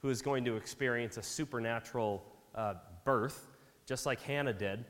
who 0.01 0.09
is 0.09 0.21
going 0.21 0.45
to 0.45 0.55
experience 0.55 1.17
a 1.17 1.23
supernatural 1.23 2.23
uh, 2.55 2.75
birth, 3.03 3.47
just 3.85 4.05
like 4.05 4.21
Hannah 4.21 4.53
did. 4.53 4.85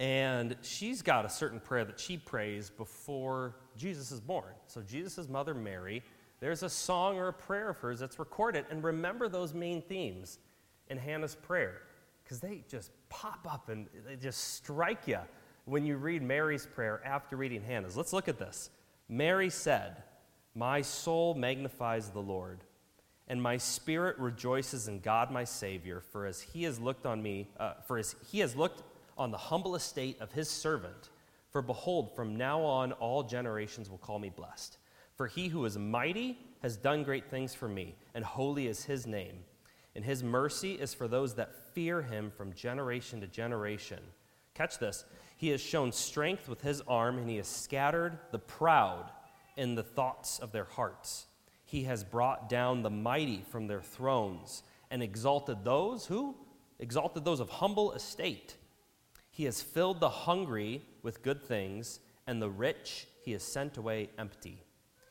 And 0.00 0.56
she's 0.62 1.02
got 1.02 1.24
a 1.24 1.28
certain 1.28 1.60
prayer 1.60 1.84
that 1.84 2.00
she 2.00 2.16
prays 2.16 2.70
before 2.70 3.56
Jesus 3.76 4.10
is 4.10 4.20
born. 4.20 4.52
So, 4.66 4.82
Jesus' 4.82 5.28
mother, 5.28 5.54
Mary, 5.54 6.02
there's 6.40 6.62
a 6.62 6.68
song 6.68 7.16
or 7.16 7.28
a 7.28 7.32
prayer 7.32 7.70
of 7.70 7.78
hers 7.78 8.00
that's 8.00 8.18
recorded. 8.18 8.66
And 8.70 8.82
remember 8.82 9.28
those 9.28 9.54
main 9.54 9.82
themes 9.82 10.38
in 10.88 10.98
Hannah's 10.98 11.34
prayer, 11.34 11.82
because 12.22 12.40
they 12.40 12.64
just 12.68 12.90
pop 13.08 13.46
up 13.50 13.68
and 13.68 13.86
they 14.06 14.16
just 14.16 14.54
strike 14.54 15.06
you 15.06 15.20
when 15.64 15.86
you 15.86 15.96
read 15.96 16.22
Mary's 16.22 16.66
prayer 16.66 17.00
after 17.04 17.36
reading 17.36 17.62
Hannah's. 17.62 17.96
Let's 17.96 18.12
look 18.12 18.28
at 18.28 18.38
this. 18.38 18.70
Mary 19.08 19.48
said, 19.48 20.02
My 20.54 20.82
soul 20.82 21.34
magnifies 21.34 22.10
the 22.10 22.20
Lord 22.20 22.60
and 23.28 23.42
my 23.42 23.56
spirit 23.56 24.18
rejoices 24.18 24.88
in 24.88 25.00
God 25.00 25.30
my 25.30 25.44
Savior, 25.44 26.02
for 26.12 26.26
as 26.26 26.40
he 26.40 26.64
has 26.64 26.78
looked 26.78 27.06
on 27.06 27.22
me, 27.22 27.48
uh, 27.58 27.74
for 27.86 27.98
as 27.98 28.14
he 28.30 28.40
has 28.40 28.54
looked 28.54 28.82
on 29.16 29.30
the 29.30 29.38
humble 29.38 29.74
estate 29.74 30.20
of 30.20 30.32
his 30.32 30.48
servant. 30.48 31.10
For 31.50 31.62
behold, 31.62 32.14
from 32.14 32.36
now 32.36 32.60
on 32.60 32.92
all 32.92 33.22
generations 33.22 33.88
will 33.88 33.98
call 33.98 34.18
me 34.18 34.28
blessed. 34.28 34.76
For 35.16 35.26
he 35.26 35.48
who 35.48 35.64
is 35.64 35.78
mighty 35.78 36.38
has 36.62 36.76
done 36.76 37.04
great 37.04 37.30
things 37.30 37.54
for 37.54 37.68
me, 37.68 37.94
and 38.14 38.24
holy 38.24 38.66
is 38.66 38.84
his 38.84 39.06
name. 39.06 39.44
And 39.94 40.04
his 40.04 40.22
mercy 40.22 40.72
is 40.74 40.92
for 40.92 41.06
those 41.06 41.34
that 41.34 41.54
fear 41.72 42.02
him 42.02 42.32
from 42.36 42.52
generation 42.52 43.20
to 43.20 43.26
generation. 43.26 44.00
Catch 44.54 44.78
this. 44.78 45.04
He 45.36 45.48
has 45.48 45.60
shown 45.60 45.92
strength 45.92 46.48
with 46.48 46.62
his 46.62 46.80
arm, 46.88 47.18
and 47.18 47.28
he 47.28 47.36
has 47.36 47.48
scattered 47.48 48.18
the 48.32 48.38
proud 48.38 49.10
in 49.56 49.76
the 49.76 49.82
thoughts 49.82 50.40
of 50.40 50.52
their 50.52 50.64
hearts. 50.64 51.26
He 51.74 51.82
has 51.82 52.04
brought 52.04 52.48
down 52.48 52.82
the 52.82 52.88
mighty 52.90 53.42
from 53.50 53.66
their 53.66 53.82
thrones 53.82 54.62
and 54.92 55.02
exalted 55.02 55.64
those 55.64 56.06
who? 56.06 56.36
Exalted 56.78 57.24
those 57.24 57.40
of 57.40 57.48
humble 57.48 57.94
estate. 57.94 58.54
He 59.32 59.42
has 59.46 59.60
filled 59.60 59.98
the 59.98 60.08
hungry 60.08 60.82
with 61.02 61.24
good 61.24 61.42
things, 61.42 61.98
and 62.28 62.40
the 62.40 62.48
rich 62.48 63.08
he 63.24 63.32
has 63.32 63.42
sent 63.42 63.76
away 63.76 64.10
empty. 64.20 64.62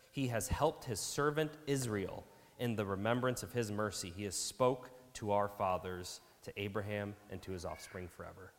He 0.09 0.27
has 0.27 0.47
helped 0.47 0.85
his 0.85 1.01
servant 1.01 1.51
Israel 1.67 2.23
in 2.59 2.77
the 2.77 2.85
remembrance 2.85 3.43
of 3.43 3.51
his 3.51 3.69
mercy. 3.69 4.13
He 4.15 4.23
has 4.23 4.35
spoke 4.35 4.89
to 5.15 5.33
our 5.33 5.49
fathers, 5.49 6.21
to 6.43 6.53
Abraham, 6.55 7.13
and 7.29 7.41
to 7.41 7.51
his 7.51 7.65
offspring 7.65 8.07
forever. 8.07 8.53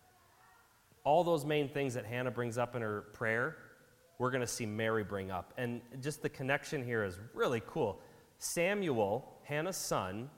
All 1.05 1.25
those 1.25 1.47
main 1.47 1.71
things 1.71 1.95
that 1.95 2.05
Hannah 2.05 2.31
brings 2.31 2.59
up 2.59 2.77
in 2.77 2.83
her 2.83 3.01
prayer 3.14 3.57
we're 4.18 4.31
going 4.31 4.40
to 4.40 4.46
see 4.46 4.66
Mary 4.66 5.05
bring 5.05 5.31
up. 5.31 5.53
And 5.57 5.81
just 6.00 6.22
the 6.22 6.29
connection 6.29 6.85
here 6.85 7.05
is 7.05 7.18
really 7.35 7.62
cool. 7.66 8.00
Samuel, 8.38 9.33
Hannah's 9.42 9.77
son, 9.77 10.31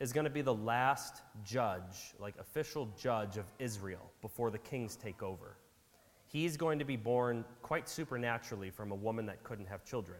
is 0.00 0.12
going 0.12 0.24
to 0.24 0.30
be 0.30 0.42
the 0.42 0.54
last 0.54 1.22
judge, 1.44 2.14
like 2.18 2.34
official 2.38 2.88
judge 3.00 3.36
of 3.36 3.44
Israel 3.58 4.10
before 4.20 4.50
the 4.50 4.58
kings 4.58 4.96
take 4.96 5.22
over. 5.22 5.56
He's 6.26 6.56
going 6.56 6.78
to 6.80 6.84
be 6.84 6.96
born 6.96 7.44
quite 7.62 7.88
supernaturally 7.88 8.70
from 8.70 8.90
a 8.90 8.94
woman 8.94 9.26
that 9.26 9.42
couldn't 9.44 9.66
have 9.66 9.84
children. 9.84 10.18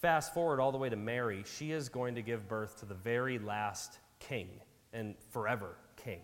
Fast 0.00 0.32
forward 0.32 0.60
all 0.60 0.70
the 0.70 0.78
way 0.78 0.88
to 0.88 0.96
Mary, 0.96 1.42
she 1.44 1.72
is 1.72 1.88
going 1.88 2.14
to 2.14 2.22
give 2.22 2.48
birth 2.48 2.78
to 2.80 2.86
the 2.86 2.94
very 2.94 3.38
last 3.40 3.98
king 4.20 4.48
and 4.92 5.16
forever 5.30 5.76
king 5.96 6.20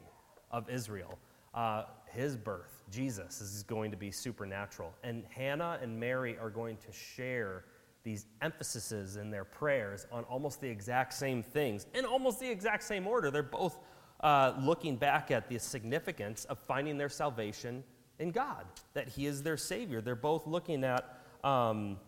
of 0.52 0.70
Israel. 0.70 1.18
Uh, 1.52 1.84
his 2.14 2.36
birth, 2.36 2.82
Jesus, 2.90 3.40
is 3.40 3.62
going 3.62 3.90
to 3.90 3.96
be 3.96 4.10
supernatural. 4.10 4.94
And 5.02 5.24
Hannah 5.30 5.78
and 5.82 5.98
Mary 5.98 6.36
are 6.40 6.50
going 6.50 6.76
to 6.78 6.92
share 6.92 7.64
these 8.04 8.26
emphases 8.42 9.16
in 9.16 9.30
their 9.30 9.44
prayers 9.44 10.06
on 10.12 10.24
almost 10.24 10.60
the 10.60 10.68
exact 10.68 11.14
same 11.14 11.42
things 11.42 11.86
in 11.94 12.04
almost 12.04 12.38
the 12.38 12.50
exact 12.50 12.82
same 12.82 13.06
order. 13.06 13.30
They're 13.30 13.42
both 13.42 13.78
uh, 14.20 14.52
looking 14.60 14.96
back 14.96 15.30
at 15.30 15.48
the 15.48 15.58
significance 15.58 16.44
of 16.44 16.58
finding 16.58 16.98
their 16.98 17.08
salvation 17.08 17.82
in 18.18 18.30
God, 18.30 18.66
that 18.92 19.08
He 19.08 19.26
is 19.26 19.42
their 19.42 19.56
Savior. 19.56 20.00
They're 20.00 20.14
both 20.14 20.46
looking 20.46 20.84
at 20.84 21.20
um, 21.42 21.98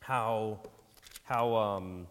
how, 0.00 0.60
how 1.22 1.54
um, 1.54 2.06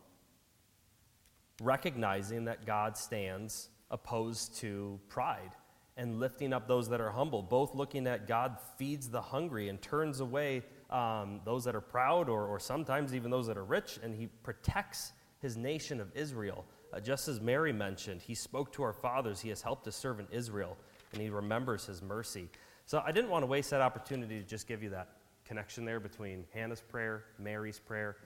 recognizing 1.62 2.46
that 2.46 2.66
God 2.66 2.98
stands 2.98 3.70
opposed 3.92 4.56
to 4.58 5.00
pride 5.10 5.52
and 5.98 6.20
lifting 6.20 6.52
up 6.52 6.68
those 6.68 6.90
that 6.90 7.00
are 7.00 7.12
humble, 7.12 7.42
both 7.42 7.74
looking 7.74 8.06
at 8.06 8.28
God 8.28 8.58
feeds 8.78 9.10
the 9.10 9.22
hungry 9.22 9.70
and 9.70 9.82
turns 9.82 10.20
away 10.20 10.64
um, 10.90 11.40
those 11.46 11.64
that 11.64 11.76
are 11.76 11.82
proud 11.82 12.28
or, 12.28 12.46
or 12.46 12.60
sometimes 12.60 13.16
even 13.16 13.32
those 13.32 13.48
that 13.48 13.58
are 13.58 13.64
rich, 13.64 14.00
and 14.04 14.14
he 14.14 14.28
protects 14.44 15.14
his 15.40 15.56
nation 15.56 16.02
of 16.02 16.12
Israel. 16.16 16.66
Uh, 16.94 17.00
just 17.00 17.28
as 17.28 17.40
Mary 17.40 17.72
mentioned, 17.72 18.22
he 18.22 18.36
spoke 18.36 18.72
to 18.74 18.84
our 18.84 18.94
fathers, 18.94 19.40
he 19.40 19.50
has 19.50 19.62
helped 19.62 19.86
his 19.86 19.96
servant 19.96 20.28
Israel, 20.32 20.78
and 21.14 21.22
he 21.22 21.30
remembers 21.30 21.86
his 21.86 22.02
mercy. 22.02 22.50
So 22.86 23.02
I 23.06 23.12
didn't 23.12 23.30
want 23.30 23.44
to 23.44 23.48
waste 23.48 23.70
that 23.70 23.82
opportunity 23.82 24.40
to 24.40 24.46
just 24.46 24.68
give 24.68 24.84
you 24.84 24.90
that 24.90 25.10
connection 25.46 25.86
there 25.86 26.00
between 26.00 26.46
Hannah's 26.54 26.82
prayer, 26.82 27.24
Mary's 27.40 27.80
prayer. 27.80 28.18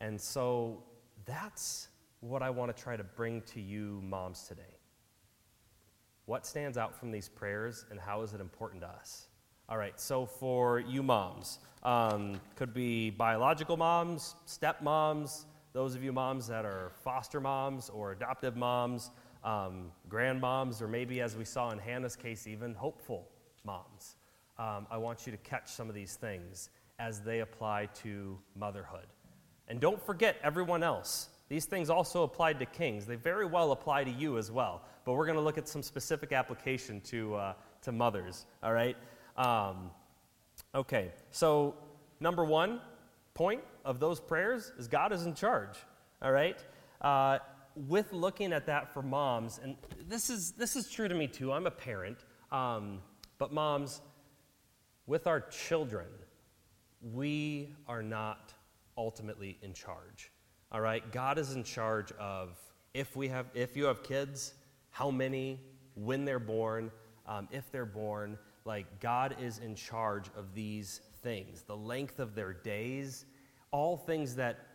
And 0.00 0.20
so 0.20 0.82
that's 1.24 1.88
what 2.20 2.42
I 2.42 2.50
want 2.50 2.74
to 2.76 2.82
try 2.82 2.96
to 2.96 3.04
bring 3.04 3.42
to 3.42 3.60
you, 3.60 4.00
moms, 4.02 4.42
today 4.42 4.77
what 6.28 6.44
stands 6.44 6.76
out 6.76 6.94
from 6.94 7.10
these 7.10 7.26
prayers 7.26 7.86
and 7.90 7.98
how 7.98 8.20
is 8.20 8.34
it 8.34 8.40
important 8.40 8.82
to 8.82 8.86
us? 8.86 9.28
All 9.66 9.78
right, 9.78 9.98
so 9.98 10.26
for 10.26 10.78
you 10.78 11.02
moms, 11.02 11.58
um, 11.82 12.38
could 12.54 12.74
be 12.74 13.08
biological 13.08 13.78
moms, 13.78 14.34
stepmoms, 14.46 15.46
those 15.72 15.94
of 15.94 16.04
you 16.04 16.12
moms 16.12 16.46
that 16.46 16.66
are 16.66 16.92
foster 17.02 17.40
moms 17.40 17.88
or 17.88 18.12
adoptive 18.12 18.56
moms, 18.56 19.10
um, 19.42 19.90
grandmoms, 20.10 20.82
or 20.82 20.86
maybe 20.86 21.22
as 21.22 21.34
we 21.34 21.46
saw 21.46 21.70
in 21.70 21.78
Hannah's 21.78 22.14
case, 22.14 22.46
even 22.46 22.74
hopeful 22.74 23.26
moms. 23.64 24.16
Um, 24.58 24.86
I 24.90 24.98
want 24.98 25.24
you 25.24 25.32
to 25.32 25.38
catch 25.38 25.70
some 25.70 25.88
of 25.88 25.94
these 25.94 26.16
things 26.16 26.68
as 26.98 27.20
they 27.20 27.40
apply 27.40 27.86
to 28.02 28.38
motherhood. 28.54 29.06
And 29.66 29.80
don't 29.80 30.04
forget 30.04 30.36
everyone 30.42 30.82
else. 30.82 31.30
These 31.48 31.64
things 31.64 31.88
also 31.88 32.24
applied 32.24 32.58
to 32.58 32.66
kings. 32.66 33.06
They 33.06 33.16
very 33.16 33.46
well 33.46 33.72
apply 33.72 34.04
to 34.04 34.10
you 34.10 34.36
as 34.36 34.50
well. 34.50 34.82
But 35.04 35.14
we're 35.14 35.24
going 35.24 35.38
to 35.38 35.42
look 35.42 35.56
at 35.56 35.66
some 35.66 35.82
specific 35.82 36.32
application 36.32 37.00
to, 37.02 37.34
uh, 37.34 37.52
to 37.82 37.92
mothers, 37.92 38.44
all 38.62 38.72
right? 38.72 38.96
Um, 39.36 39.90
okay, 40.74 41.12
so 41.30 41.74
number 42.20 42.44
one 42.44 42.80
point 43.32 43.62
of 43.84 44.00
those 44.00 44.20
prayers 44.20 44.72
is 44.78 44.88
God 44.88 45.12
is 45.12 45.24
in 45.24 45.34
charge, 45.34 45.78
all 46.20 46.32
right? 46.32 46.62
Uh, 47.00 47.38
with 47.74 48.12
looking 48.12 48.52
at 48.52 48.66
that 48.66 48.92
for 48.92 49.02
moms, 49.02 49.60
and 49.62 49.76
this 50.08 50.28
is, 50.28 50.50
this 50.52 50.76
is 50.76 50.90
true 50.90 51.08
to 51.08 51.14
me 51.14 51.28
too, 51.28 51.52
I'm 51.52 51.66
a 51.66 51.70
parent, 51.70 52.18
um, 52.50 53.00
but 53.38 53.52
moms, 53.52 54.02
with 55.06 55.26
our 55.26 55.40
children, 55.40 56.08
we 57.00 57.74
are 57.86 58.02
not 58.02 58.52
ultimately 58.96 59.58
in 59.62 59.72
charge. 59.72 60.30
All 60.70 60.80
right? 60.80 61.10
God 61.12 61.38
is 61.38 61.54
in 61.54 61.64
charge 61.64 62.12
of 62.12 62.58
if 62.94 63.16
we 63.16 63.28
have 63.28 63.46
if 63.54 63.76
you 63.76 63.84
have 63.84 64.02
kids, 64.02 64.54
how 64.90 65.10
many, 65.10 65.60
when 65.94 66.24
they're 66.24 66.38
born, 66.38 66.90
um, 67.26 67.48
if 67.50 67.70
they're 67.70 67.86
born. 67.86 68.38
Like 68.64 69.00
God 69.00 69.36
is 69.40 69.58
in 69.58 69.74
charge 69.74 70.26
of 70.36 70.54
these 70.54 71.00
things, 71.22 71.62
the 71.62 71.76
length 71.76 72.18
of 72.18 72.34
their 72.34 72.52
days, 72.52 73.24
all 73.70 73.96
things 73.96 74.34
that 74.36 74.66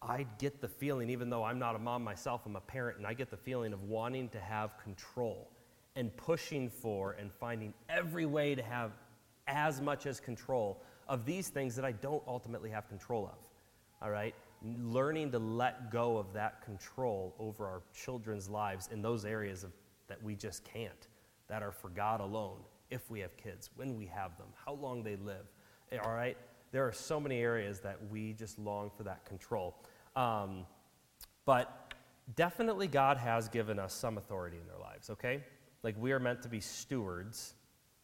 I 0.00 0.26
get 0.38 0.60
the 0.60 0.68
feeling, 0.68 1.10
even 1.10 1.30
though 1.30 1.44
I'm 1.44 1.58
not 1.58 1.76
a 1.76 1.78
mom 1.78 2.02
myself, 2.02 2.42
I'm 2.46 2.56
a 2.56 2.60
parent, 2.60 2.98
and 2.98 3.06
I 3.06 3.14
get 3.14 3.30
the 3.30 3.36
feeling 3.36 3.72
of 3.72 3.82
wanting 3.84 4.28
to 4.30 4.40
have 4.40 4.76
control 4.78 5.50
and 5.94 6.16
pushing 6.16 6.70
for 6.70 7.12
and 7.12 7.30
finding 7.32 7.72
every 7.88 8.26
way 8.26 8.54
to 8.54 8.62
have 8.62 8.92
as 9.46 9.80
much 9.80 10.06
as 10.06 10.18
control 10.18 10.82
of 11.08 11.24
these 11.24 11.48
things 11.48 11.76
that 11.76 11.84
I 11.84 11.92
don't 11.92 12.22
ultimately 12.26 12.70
have 12.70 12.88
control 12.88 13.26
of. 13.26 13.38
All 14.00 14.10
right? 14.10 14.34
Learning 14.64 15.30
to 15.32 15.38
let 15.38 15.90
go 15.90 16.16
of 16.16 16.32
that 16.32 16.62
control 16.62 17.34
over 17.38 17.66
our 17.66 17.82
children's 17.94 18.48
lives 18.48 18.88
in 18.92 19.02
those 19.02 19.24
areas 19.24 19.64
of, 19.64 19.72
that 20.08 20.22
we 20.22 20.36
just 20.36 20.64
can't, 20.64 21.08
that 21.48 21.62
are 21.62 21.72
for 21.72 21.88
God 21.88 22.20
alone, 22.20 22.58
if 22.90 23.10
we 23.10 23.20
have 23.20 23.36
kids, 23.36 23.70
when 23.76 23.96
we 23.96 24.06
have 24.06 24.36
them, 24.38 24.48
how 24.64 24.74
long 24.74 25.02
they 25.02 25.16
live. 25.16 25.46
Eh, 25.90 25.98
all 26.04 26.12
right? 26.12 26.36
There 26.70 26.86
are 26.86 26.92
so 26.92 27.18
many 27.20 27.40
areas 27.40 27.80
that 27.80 27.98
we 28.10 28.32
just 28.34 28.58
long 28.58 28.90
for 28.96 29.02
that 29.02 29.24
control. 29.24 29.74
Um, 30.16 30.66
but 31.44 31.94
definitely, 32.36 32.86
God 32.86 33.16
has 33.16 33.48
given 33.48 33.78
us 33.78 33.92
some 33.92 34.16
authority 34.16 34.58
in 34.58 34.66
their 34.66 34.78
lives, 34.78 35.10
okay? 35.10 35.42
Like, 35.82 35.96
we 35.98 36.12
are 36.12 36.20
meant 36.20 36.42
to 36.42 36.48
be 36.48 36.60
stewards 36.60 37.54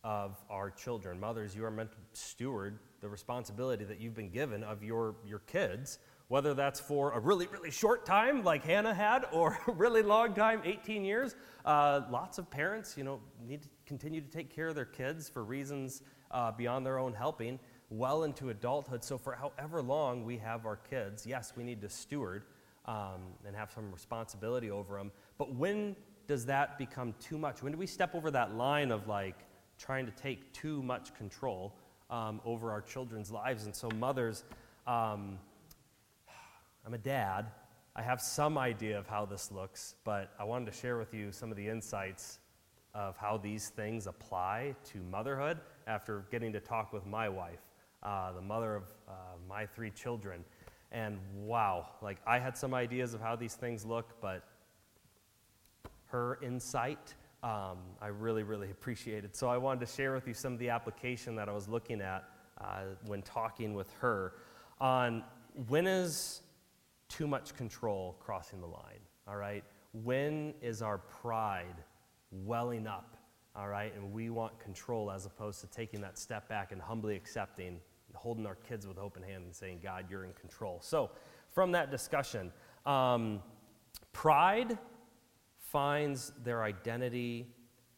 of 0.04 0.36
our 0.50 0.70
children. 0.70 1.20
Mothers, 1.20 1.54
you 1.54 1.64
are 1.64 1.70
meant 1.70 1.92
to 1.92 1.98
steward 2.12 2.78
the 3.00 3.08
responsibility 3.08 3.84
that 3.84 4.00
you've 4.00 4.14
been 4.14 4.30
given 4.30 4.64
of 4.64 4.82
your, 4.82 5.16
your 5.26 5.40
kids, 5.40 5.98
whether 6.28 6.54
that's 6.54 6.78
for 6.78 7.12
a 7.12 7.18
really, 7.18 7.46
really 7.48 7.70
short 7.70 8.04
time 8.06 8.44
like 8.44 8.64
Hannah 8.64 8.94
had 8.94 9.24
or 9.32 9.58
a 9.66 9.72
really 9.72 10.02
long 10.02 10.34
time, 10.34 10.62
18 10.64 11.04
years. 11.04 11.34
Uh, 11.64 12.02
lots 12.10 12.38
of 12.38 12.50
parents, 12.50 12.96
you 12.96 13.04
know, 13.04 13.20
need 13.46 13.62
to 13.62 13.68
continue 13.86 14.20
to 14.20 14.28
take 14.28 14.54
care 14.54 14.68
of 14.68 14.74
their 14.74 14.84
kids 14.84 15.28
for 15.28 15.44
reasons 15.44 16.02
uh, 16.30 16.52
beyond 16.52 16.84
their 16.84 16.98
own 16.98 17.12
helping 17.12 17.58
well 17.90 18.24
into 18.24 18.50
adulthood. 18.50 19.02
So, 19.02 19.18
for 19.18 19.34
however 19.34 19.82
long 19.82 20.24
we 20.24 20.36
have 20.38 20.66
our 20.66 20.76
kids, 20.76 21.26
yes, 21.26 21.52
we 21.56 21.64
need 21.64 21.80
to 21.80 21.88
steward 21.88 22.44
um, 22.84 23.22
and 23.46 23.56
have 23.56 23.70
some 23.72 23.90
responsibility 23.92 24.70
over 24.70 24.96
them. 24.96 25.10
But 25.36 25.54
when 25.54 25.96
does 26.26 26.44
that 26.46 26.78
become 26.78 27.14
too 27.18 27.38
much? 27.38 27.62
When 27.62 27.72
do 27.72 27.78
we 27.78 27.86
step 27.86 28.14
over 28.14 28.30
that 28.30 28.54
line 28.54 28.90
of 28.90 29.08
like 29.08 29.36
trying 29.78 30.04
to 30.06 30.12
take 30.12 30.52
too 30.52 30.82
much 30.82 31.14
control 31.14 31.74
um, 32.10 32.40
over 32.44 32.70
our 32.70 32.82
children's 32.82 33.30
lives? 33.30 33.64
And 33.64 33.74
so, 33.74 33.88
mothers, 33.98 34.44
um, 34.86 35.38
I'm 36.88 36.94
a 36.94 36.96
dad. 36.96 37.50
I 37.94 38.00
have 38.00 38.18
some 38.18 38.56
idea 38.56 38.98
of 38.98 39.06
how 39.06 39.26
this 39.26 39.52
looks, 39.52 39.96
but 40.04 40.32
I 40.38 40.44
wanted 40.44 40.72
to 40.72 40.72
share 40.72 40.96
with 40.96 41.12
you 41.12 41.32
some 41.32 41.50
of 41.50 41.58
the 41.58 41.68
insights 41.68 42.38
of 42.94 43.14
how 43.18 43.36
these 43.36 43.68
things 43.68 44.06
apply 44.06 44.74
to 44.92 45.02
motherhood 45.02 45.58
after 45.86 46.24
getting 46.30 46.50
to 46.54 46.60
talk 46.60 46.94
with 46.94 47.04
my 47.04 47.28
wife, 47.28 47.60
uh, 48.02 48.32
the 48.32 48.40
mother 48.40 48.74
of 48.74 48.84
uh, 49.06 49.12
my 49.46 49.66
three 49.66 49.90
children. 49.90 50.42
And 50.90 51.18
wow, 51.34 51.90
like 52.00 52.16
I 52.26 52.38
had 52.38 52.56
some 52.56 52.72
ideas 52.72 53.12
of 53.12 53.20
how 53.20 53.36
these 53.36 53.52
things 53.52 53.84
look, 53.84 54.18
but 54.22 54.42
her 56.06 56.38
insight 56.40 57.12
um, 57.42 57.80
I 58.00 58.06
really, 58.06 58.44
really 58.44 58.70
appreciated. 58.70 59.36
So 59.36 59.48
I 59.48 59.58
wanted 59.58 59.84
to 59.84 59.92
share 59.92 60.14
with 60.14 60.26
you 60.26 60.32
some 60.32 60.54
of 60.54 60.58
the 60.58 60.70
application 60.70 61.36
that 61.36 61.50
I 61.50 61.52
was 61.52 61.68
looking 61.68 62.00
at 62.00 62.24
uh, 62.58 62.84
when 63.04 63.20
talking 63.20 63.74
with 63.74 63.92
her 64.00 64.32
on 64.80 65.22
when 65.66 65.86
is 65.86 66.40
too 67.08 67.26
much 67.26 67.54
control 67.56 68.16
crossing 68.20 68.60
the 68.60 68.66
line, 68.66 69.00
all 69.26 69.36
right? 69.36 69.64
When 69.92 70.54
is 70.60 70.82
our 70.82 70.98
pride 70.98 71.76
welling 72.30 72.86
up, 72.86 73.16
all 73.56 73.68
right? 73.68 73.94
And 73.94 74.12
we 74.12 74.30
want 74.30 74.58
control 74.60 75.10
as 75.10 75.26
opposed 75.26 75.60
to 75.62 75.66
taking 75.66 76.00
that 76.02 76.18
step 76.18 76.48
back 76.48 76.72
and 76.72 76.80
humbly 76.80 77.16
accepting, 77.16 77.80
holding 78.14 78.46
our 78.46 78.54
kids 78.56 78.86
with 78.86 78.98
open 78.98 79.22
hand 79.22 79.44
and 79.44 79.54
saying, 79.54 79.80
God, 79.82 80.06
you're 80.10 80.24
in 80.24 80.32
control. 80.34 80.78
So 80.82 81.10
from 81.50 81.72
that 81.72 81.90
discussion, 81.90 82.52
um, 82.86 83.42
pride 84.12 84.78
finds 85.58 86.32
their 86.44 86.62
identity 86.62 87.46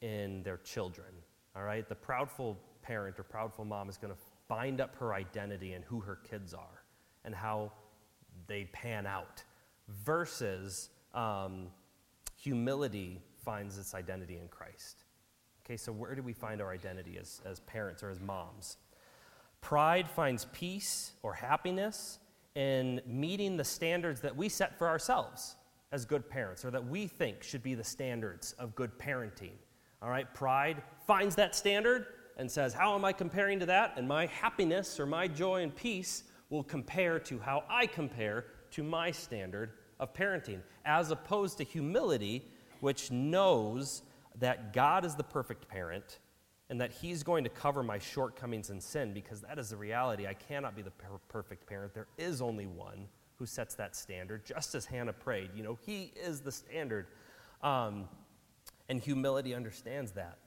in 0.01 0.43
their 0.43 0.59
children. 0.59 1.09
All 1.57 1.63
right? 1.63 1.89
The 1.89 1.95
proudful 1.95 2.57
parent 2.83 3.19
or 3.19 3.25
proudful 3.25 3.67
mom 3.67 3.89
is 3.89 3.97
going 3.97 4.13
to 4.13 4.19
bind 4.49 4.81
up 4.81 4.97
her 4.97 5.15
identity 5.15 5.75
in 5.75 5.83
who 5.83 6.01
her 6.01 6.19
kids 6.29 6.55
are 6.55 6.85
and 7.25 7.35
how 7.35 7.73
they 8.51 8.65
pan 8.73 9.07
out, 9.07 9.45
versus 10.05 10.91
um, 11.15 11.69
humility 12.37 13.23
finds 13.45 13.79
its 13.79 13.95
identity 13.95 14.39
in 14.39 14.49
Christ. 14.49 15.05
Okay, 15.65 15.77
so 15.77 15.93
where 15.93 16.17
do 16.17 16.23
we 16.23 16.33
find 16.33 16.61
our 16.61 16.73
identity 16.73 17.17
as, 17.19 17.41
as 17.47 17.61
parents 17.61 18.03
or 18.03 18.11
as 18.11 18.21
moms? 18.21 18.77
Pride 19.61 20.11
finds 20.11 20.47
peace 20.47 21.13
or 21.23 21.33
happiness 21.33 22.19
in 22.57 23.01
meeting 23.07 23.57
the 23.57 23.65
standards 23.65 24.21
that 24.21 24.37
we 24.37 24.49
set 24.49 24.77
for 24.77 24.89
ourselves 24.89 25.55
as 25.93 26.05
good 26.05 26.29
parents 26.29 26.65
or 26.65 26.73
that 26.73 26.85
we 26.85 27.07
think 27.07 27.45
should 27.45 27.63
be 27.63 27.75
the 27.75 27.85
standards 27.85 28.55
of 28.59 28.75
good 28.75 28.99
parenting. 28.99 29.53
All 30.03 30.11
right, 30.11 30.33
pride 30.35 30.83
finds 31.07 31.37
that 31.37 31.55
standard 31.55 32.07
and 32.37 32.51
says, 32.51 32.75
How 32.75 32.97
am 32.97 33.05
I 33.05 33.13
comparing 33.13 33.61
to 33.61 33.67
that? 33.67 33.95
And 33.97 34.09
my 34.09 34.27
happiness 34.27 34.99
or 34.99 35.07
my 35.07 35.29
joy 35.29 35.63
and 35.63 35.75
peace 35.75 36.25
will 36.51 36.65
compare 36.65 37.19
to 37.21 37.39
how 37.39 37.65
I 37.69 37.87
compare 37.87 38.45
to 38.73 38.83
my 38.83 39.11
standard 39.11 39.73
of 39.99 40.13
parenting, 40.13 40.61
as 40.85 41.11
opposed 41.11 41.59
to 41.59 41.65
humility, 41.65 42.45
which 42.81 43.11
knows 43.11 44.03
that 44.39 44.73
God 44.73 45.05
is 45.05 45.15
the 45.15 45.25
perfect 45.25 45.69
parent 45.69 46.19
and 46.69 46.81
that 46.81 46.93
He's 46.93 47.23
going 47.23 47.45
to 47.45 47.51
cover 47.51 47.83
my 47.83 47.99
shortcomings 47.99 48.71
and 48.71 48.83
sin 48.83 49.13
because 49.13 49.41
that 49.41 49.59
is 49.59 49.71
the 49.71 49.77
reality. 49.77 50.27
I 50.27 50.35
cannot 50.35 50.77
be 50.77 50.83
the 50.83 50.91
per- 50.93 51.19
perfect 51.29 51.67
parent. 51.67 51.95
There 51.95 52.07
is 52.19 52.41
only 52.41 52.67
one 52.67 53.09
who 53.37 53.47
sets 53.47 53.75
that 53.77 53.97
standard, 53.97 54.45
just 54.45 54.75
as 54.75 54.85
Hannah 54.85 55.13
prayed. 55.13 55.51
You 55.55 55.63
know, 55.63 55.79
He 55.85 56.13
is 56.17 56.41
the 56.41 56.53
standard. 56.53 57.07
Um, 57.63 58.09
and 58.89 59.01
humility 59.01 59.55
understands 59.55 60.13
that, 60.13 60.39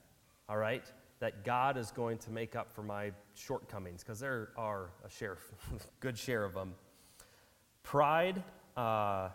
all 0.48 0.58
right? 0.58 0.84
That 1.24 1.42
God 1.42 1.78
is 1.78 1.90
going 1.90 2.18
to 2.18 2.30
make 2.30 2.54
up 2.54 2.70
for 2.70 2.82
my 2.82 3.10
shortcomings, 3.32 4.02
because 4.02 4.20
there 4.20 4.50
are 4.58 4.90
a 5.06 5.08
share, 5.08 5.38
good 6.00 6.18
share 6.18 6.44
of 6.44 6.52
them. 6.52 6.74
Pride, 7.82 8.42
uh, 8.76 9.30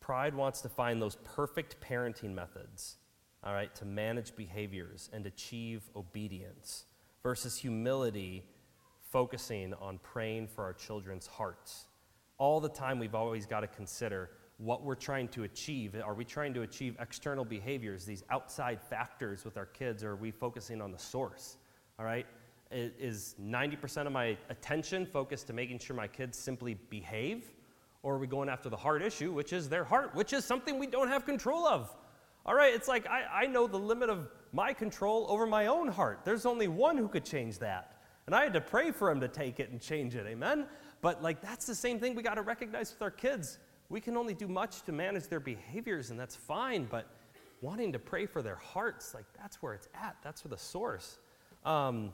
pride 0.00 0.34
wants 0.34 0.62
to 0.62 0.70
find 0.70 1.02
those 1.02 1.16
perfect 1.16 1.82
parenting 1.82 2.32
methods, 2.32 2.96
all 3.44 3.52
right, 3.52 3.74
to 3.74 3.84
manage 3.84 4.34
behaviors 4.34 5.10
and 5.12 5.26
achieve 5.26 5.82
obedience, 5.94 6.86
versus 7.22 7.58
humility 7.58 8.42
focusing 9.12 9.74
on 9.74 9.98
praying 9.98 10.48
for 10.48 10.64
our 10.64 10.72
children's 10.72 11.26
hearts. 11.26 11.88
All 12.38 12.58
the 12.58 12.70
time, 12.70 12.98
we've 12.98 13.14
always 13.14 13.44
got 13.44 13.60
to 13.60 13.66
consider 13.66 14.30
what 14.60 14.84
we're 14.84 14.94
trying 14.94 15.28
to 15.28 15.44
achieve. 15.44 15.94
Are 16.04 16.14
we 16.14 16.24
trying 16.24 16.52
to 16.54 16.62
achieve 16.62 16.96
external 17.00 17.44
behaviors, 17.44 18.04
these 18.04 18.24
outside 18.30 18.80
factors 18.80 19.44
with 19.44 19.56
our 19.56 19.66
kids, 19.66 20.04
or 20.04 20.10
are 20.10 20.16
we 20.16 20.30
focusing 20.30 20.82
on 20.82 20.92
the 20.92 20.98
source? 20.98 21.56
All 21.98 22.04
right? 22.04 22.26
Is 22.70 23.34
90% 23.42 24.06
of 24.06 24.12
my 24.12 24.36
attention 24.48 25.06
focused 25.06 25.46
to 25.48 25.52
making 25.52 25.78
sure 25.78 25.96
my 25.96 26.06
kids 26.06 26.38
simply 26.38 26.74
behave? 26.88 27.50
Or 28.02 28.14
are 28.14 28.18
we 28.18 28.26
going 28.26 28.48
after 28.48 28.68
the 28.68 28.76
heart 28.76 29.02
issue, 29.02 29.32
which 29.32 29.52
is 29.52 29.68
their 29.68 29.84
heart, 29.84 30.14
which 30.14 30.32
is 30.32 30.44
something 30.44 30.78
we 30.78 30.86
don't 30.86 31.08
have 31.08 31.26
control 31.26 31.66
of? 31.66 31.94
All 32.46 32.54
right, 32.54 32.72
it's 32.72 32.88
like 32.88 33.06
I, 33.06 33.42
I 33.42 33.46
know 33.46 33.66
the 33.66 33.78
limit 33.78 34.08
of 34.08 34.28
my 34.52 34.72
control 34.72 35.26
over 35.28 35.46
my 35.46 35.66
own 35.66 35.88
heart. 35.88 36.20
There's 36.24 36.46
only 36.46 36.68
one 36.68 36.96
who 36.96 37.08
could 37.08 37.24
change 37.24 37.58
that. 37.58 37.96
And 38.26 38.34
I 38.34 38.44
had 38.44 38.52
to 38.54 38.60
pray 38.60 38.90
for 38.90 39.10
him 39.10 39.20
to 39.20 39.28
take 39.28 39.60
it 39.60 39.70
and 39.70 39.80
change 39.80 40.14
it. 40.14 40.26
Amen? 40.26 40.66
But 41.00 41.22
like 41.22 41.40
that's 41.40 41.66
the 41.66 41.74
same 41.74 41.98
thing 41.98 42.14
we 42.14 42.22
got 42.22 42.34
to 42.34 42.42
recognize 42.42 42.92
with 42.92 43.02
our 43.02 43.10
kids. 43.10 43.58
We 43.90 44.00
can 44.00 44.16
only 44.16 44.34
do 44.34 44.46
much 44.46 44.82
to 44.82 44.92
manage 44.92 45.26
their 45.26 45.40
behaviors, 45.40 46.10
and 46.10 46.18
that's 46.18 46.36
fine, 46.36 46.86
but 46.88 47.06
wanting 47.60 47.92
to 47.92 47.98
pray 47.98 48.24
for 48.24 48.40
their 48.40 48.54
hearts, 48.54 49.14
like 49.14 49.24
that's 49.36 49.60
where 49.60 49.74
it's 49.74 49.88
at. 50.00 50.16
That's 50.22 50.44
where 50.44 50.50
the 50.50 50.56
source. 50.56 51.18
Um, 51.64 52.12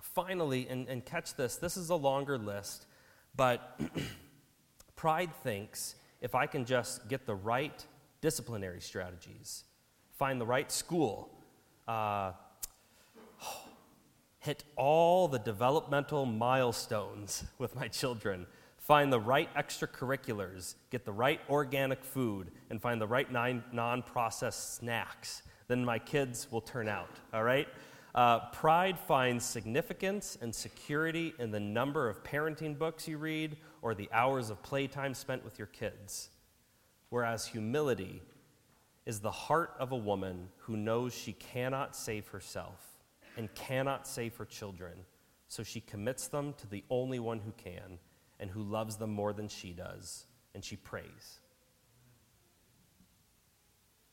finally, 0.00 0.66
and, 0.68 0.88
and 0.88 1.04
catch 1.04 1.34
this 1.36 1.56
this 1.56 1.76
is 1.76 1.90
a 1.90 1.94
longer 1.94 2.36
list, 2.36 2.86
but 3.36 3.80
pride 4.96 5.30
thinks 5.42 5.94
if 6.20 6.34
I 6.34 6.46
can 6.46 6.64
just 6.64 7.08
get 7.08 7.26
the 7.26 7.34
right 7.34 7.86
disciplinary 8.20 8.80
strategies, 8.80 9.64
find 10.18 10.40
the 10.40 10.46
right 10.46 10.70
school, 10.72 11.30
uh, 11.86 12.32
hit 14.40 14.64
all 14.74 15.28
the 15.28 15.38
developmental 15.38 16.26
milestones 16.26 17.44
with 17.58 17.76
my 17.76 17.86
children, 17.86 18.46
find 18.84 19.10
the 19.10 19.18
right 19.18 19.52
extracurriculars, 19.54 20.74
get 20.90 21.04
the 21.06 21.12
right 21.12 21.40
organic 21.48 22.04
food, 22.04 22.50
and 22.70 22.80
find 22.80 23.00
the 23.00 23.06
right 23.06 23.32
non 23.32 24.02
processed 24.02 24.76
snacks, 24.76 25.42
then 25.68 25.84
my 25.84 25.98
kids 25.98 26.46
will 26.50 26.60
turn 26.60 26.88
out, 26.88 27.10
all 27.32 27.42
right? 27.42 27.66
Uh, 28.14 28.38
pride 28.50 28.96
finds 28.98 29.44
significance 29.44 30.38
and 30.40 30.54
security 30.54 31.34
in 31.40 31.50
the 31.50 31.58
number 31.58 32.08
of 32.08 32.22
parenting 32.22 32.78
books 32.78 33.08
you 33.08 33.18
read 33.18 33.56
or 33.82 33.94
the 33.94 34.08
hours 34.12 34.50
of 34.50 34.62
playtime 34.62 35.14
spent 35.14 35.42
with 35.44 35.58
your 35.58 35.66
kids. 35.66 36.28
Whereas 37.08 37.46
humility 37.46 38.22
is 39.04 39.18
the 39.18 39.30
heart 39.30 39.72
of 39.80 39.92
a 39.92 39.96
woman 39.96 40.48
who 40.58 40.76
knows 40.76 41.12
she 41.12 41.32
cannot 41.32 41.96
save 41.96 42.28
herself 42.28 42.98
and 43.36 43.52
cannot 43.54 44.06
save 44.06 44.36
her 44.36 44.44
children, 44.44 44.92
so 45.48 45.62
she 45.62 45.80
commits 45.80 46.28
them 46.28 46.54
to 46.58 46.68
the 46.68 46.84
only 46.90 47.18
one 47.18 47.40
who 47.40 47.52
can 47.56 47.98
and 48.44 48.50
who 48.50 48.62
loves 48.62 48.96
them 48.96 49.08
more 49.08 49.32
than 49.32 49.48
she 49.48 49.72
does, 49.72 50.26
and 50.54 50.62
she 50.62 50.76
prays. 50.76 51.40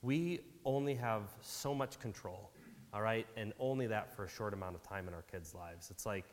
We 0.02 0.40
only 0.64 0.96
have 0.96 1.24
so 1.42 1.76
much 1.76 2.00
control, 2.00 2.50
all 2.94 3.02
right, 3.02 3.28
and 3.36 3.52
only 3.60 3.88
that 3.88 4.16
for 4.16 4.24
a 4.24 4.30
short 4.30 4.54
amount 4.54 4.76
of 4.76 4.84
time 4.84 5.10
in 5.10 5.14
our 5.14 5.24
kids' 5.24 5.54
lives. 5.54 5.92
It's 5.92 6.06
like, 6.06 6.24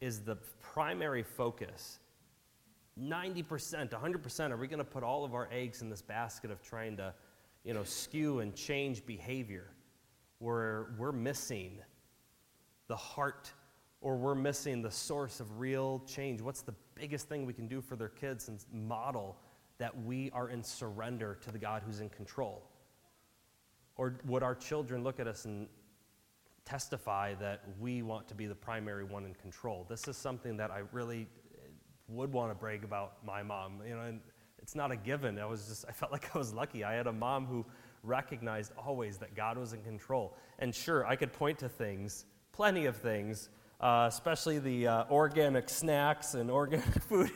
is 0.00 0.20
the 0.20 0.36
primary 0.60 1.24
focus 1.24 1.98
90%, 2.96 3.90
100%? 3.90 4.50
Are 4.52 4.56
we 4.56 4.68
going 4.68 4.78
to 4.78 4.84
put 4.84 5.02
all 5.02 5.24
of 5.24 5.34
our 5.34 5.48
eggs 5.50 5.82
in 5.82 5.90
this 5.90 6.02
basket 6.02 6.52
of 6.52 6.62
trying 6.62 6.96
to, 6.98 7.12
you 7.64 7.74
know, 7.74 7.82
skew 7.82 8.38
and 8.38 8.54
change 8.54 9.04
behavior 9.04 9.72
where 10.38 10.94
we're 10.96 11.10
missing 11.10 11.80
the 12.86 12.94
heart 12.94 13.52
or 14.00 14.16
we're 14.16 14.36
missing 14.36 14.82
the 14.82 14.90
source 14.90 15.40
of 15.40 15.58
real 15.58 16.00
change? 16.06 16.40
What's 16.40 16.62
the 16.62 16.74
biggest 17.00 17.28
thing 17.28 17.46
we 17.46 17.52
can 17.52 17.66
do 17.66 17.80
for 17.80 17.96
their 17.96 18.08
kids 18.08 18.48
and 18.48 18.62
model 18.72 19.36
that 19.78 20.04
we 20.04 20.30
are 20.32 20.50
in 20.50 20.62
surrender 20.62 21.38
to 21.42 21.50
the 21.50 21.58
God 21.58 21.82
who's 21.84 22.00
in 22.00 22.10
control? 22.10 22.62
Or 23.96 24.16
would 24.26 24.42
our 24.42 24.54
children 24.54 25.02
look 25.02 25.18
at 25.18 25.26
us 25.26 25.46
and 25.46 25.66
testify 26.64 27.34
that 27.34 27.62
we 27.80 28.02
want 28.02 28.28
to 28.28 28.34
be 28.34 28.46
the 28.46 28.54
primary 28.54 29.04
one 29.04 29.24
in 29.24 29.34
control? 29.34 29.86
This 29.88 30.06
is 30.08 30.16
something 30.16 30.56
that 30.58 30.70
I 30.70 30.82
really 30.92 31.26
would 32.08 32.32
want 32.32 32.50
to 32.50 32.54
brag 32.54 32.84
about 32.84 33.24
my 33.24 33.42
mom. 33.42 33.80
You 33.86 33.94
know, 33.94 34.02
and 34.02 34.20
it's 34.58 34.74
not 34.74 34.90
a 34.90 34.96
given. 34.96 35.38
I 35.38 35.46
was 35.46 35.66
just 35.66 35.84
I 35.88 35.92
felt 35.92 36.12
like 36.12 36.34
I 36.34 36.38
was 36.38 36.52
lucky. 36.52 36.84
I 36.84 36.92
had 36.92 37.06
a 37.06 37.12
mom 37.12 37.46
who 37.46 37.64
recognized 38.02 38.72
always 38.76 39.16
that 39.18 39.34
God 39.34 39.56
was 39.56 39.72
in 39.72 39.82
control. 39.82 40.36
And 40.58 40.74
sure, 40.74 41.06
I 41.06 41.16
could 41.16 41.32
point 41.32 41.58
to 41.60 41.68
things 41.68 42.26
plenty 42.52 42.86
of 42.86 42.96
things, 42.96 43.48
uh, 43.80 44.06
especially 44.08 44.58
the 44.58 44.86
uh, 44.86 45.04
organic 45.10 45.68
snacks 45.68 46.34
and 46.34 46.50
organic 46.50 47.02
food. 47.02 47.30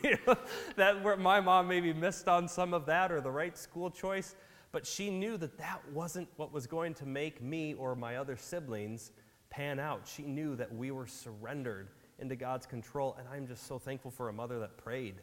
That 0.75 1.19
my 1.19 1.39
mom 1.39 1.67
maybe 1.67 1.93
missed 1.93 2.27
on 2.27 2.47
some 2.47 2.73
of 2.73 2.85
that 2.85 3.11
or 3.11 3.21
the 3.21 3.31
right 3.31 3.57
school 3.57 3.89
choice, 3.89 4.35
but 4.71 4.85
she 4.85 5.09
knew 5.09 5.37
that 5.37 5.57
that 5.57 5.81
wasn't 5.91 6.27
what 6.35 6.51
was 6.51 6.67
going 6.67 6.93
to 6.95 7.05
make 7.05 7.41
me 7.41 7.73
or 7.73 7.95
my 7.95 8.17
other 8.17 8.37
siblings 8.37 9.11
pan 9.49 9.79
out. 9.79 10.07
She 10.07 10.23
knew 10.23 10.55
that 10.55 10.73
we 10.73 10.91
were 10.91 11.07
surrendered 11.07 11.89
into 12.19 12.35
God's 12.35 12.65
control, 12.65 13.15
and 13.19 13.27
I'm 13.27 13.47
just 13.47 13.67
so 13.67 13.79
thankful 13.79 14.11
for 14.11 14.29
a 14.29 14.33
mother 14.33 14.59
that 14.59 14.77
prayed. 14.77 15.15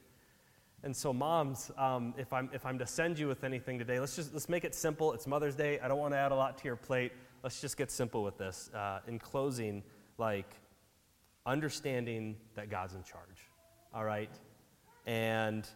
And 0.85 0.97
so, 0.97 1.13
moms, 1.13 1.71
um, 1.79 2.13
if, 2.19 2.33
I'm, 2.33 2.51
if 2.53 2.67
I'm 2.67 2.79
to 2.79 2.87
send 2.87 3.19
you 3.19 3.29
with 3.29 3.45
anything 3.45 3.79
today, 3.79 4.01
let's 4.01 4.17
just 4.17 4.35
let's 4.35 4.49
make 4.49 4.65
it 4.65 4.75
simple. 4.75 5.13
It's 5.13 5.29
Mother's 5.29 5.55
Day. 5.55 5.79
I 5.79 5.87
don't 5.87 5.99
want 5.99 6.13
to 6.13 6.19
add 6.19 6.33
a 6.33 6.35
lot 6.35 6.59
to 6.59 6.65
your 6.65 6.77
plate 6.77 7.13
let's 7.43 7.61
just 7.61 7.77
get 7.77 7.91
simple 7.91 8.23
with 8.23 8.39
this. 8.39 8.71
Uh, 8.75 9.01
in 9.07 9.19
closing, 9.19 9.83
like 10.19 10.55
understanding 11.47 12.37
that 12.55 12.71
God's 12.71 12.95
in 12.95 13.03
charge, 13.03 13.51
all 13.95 14.05
right? 14.05 14.31
And 15.07 15.69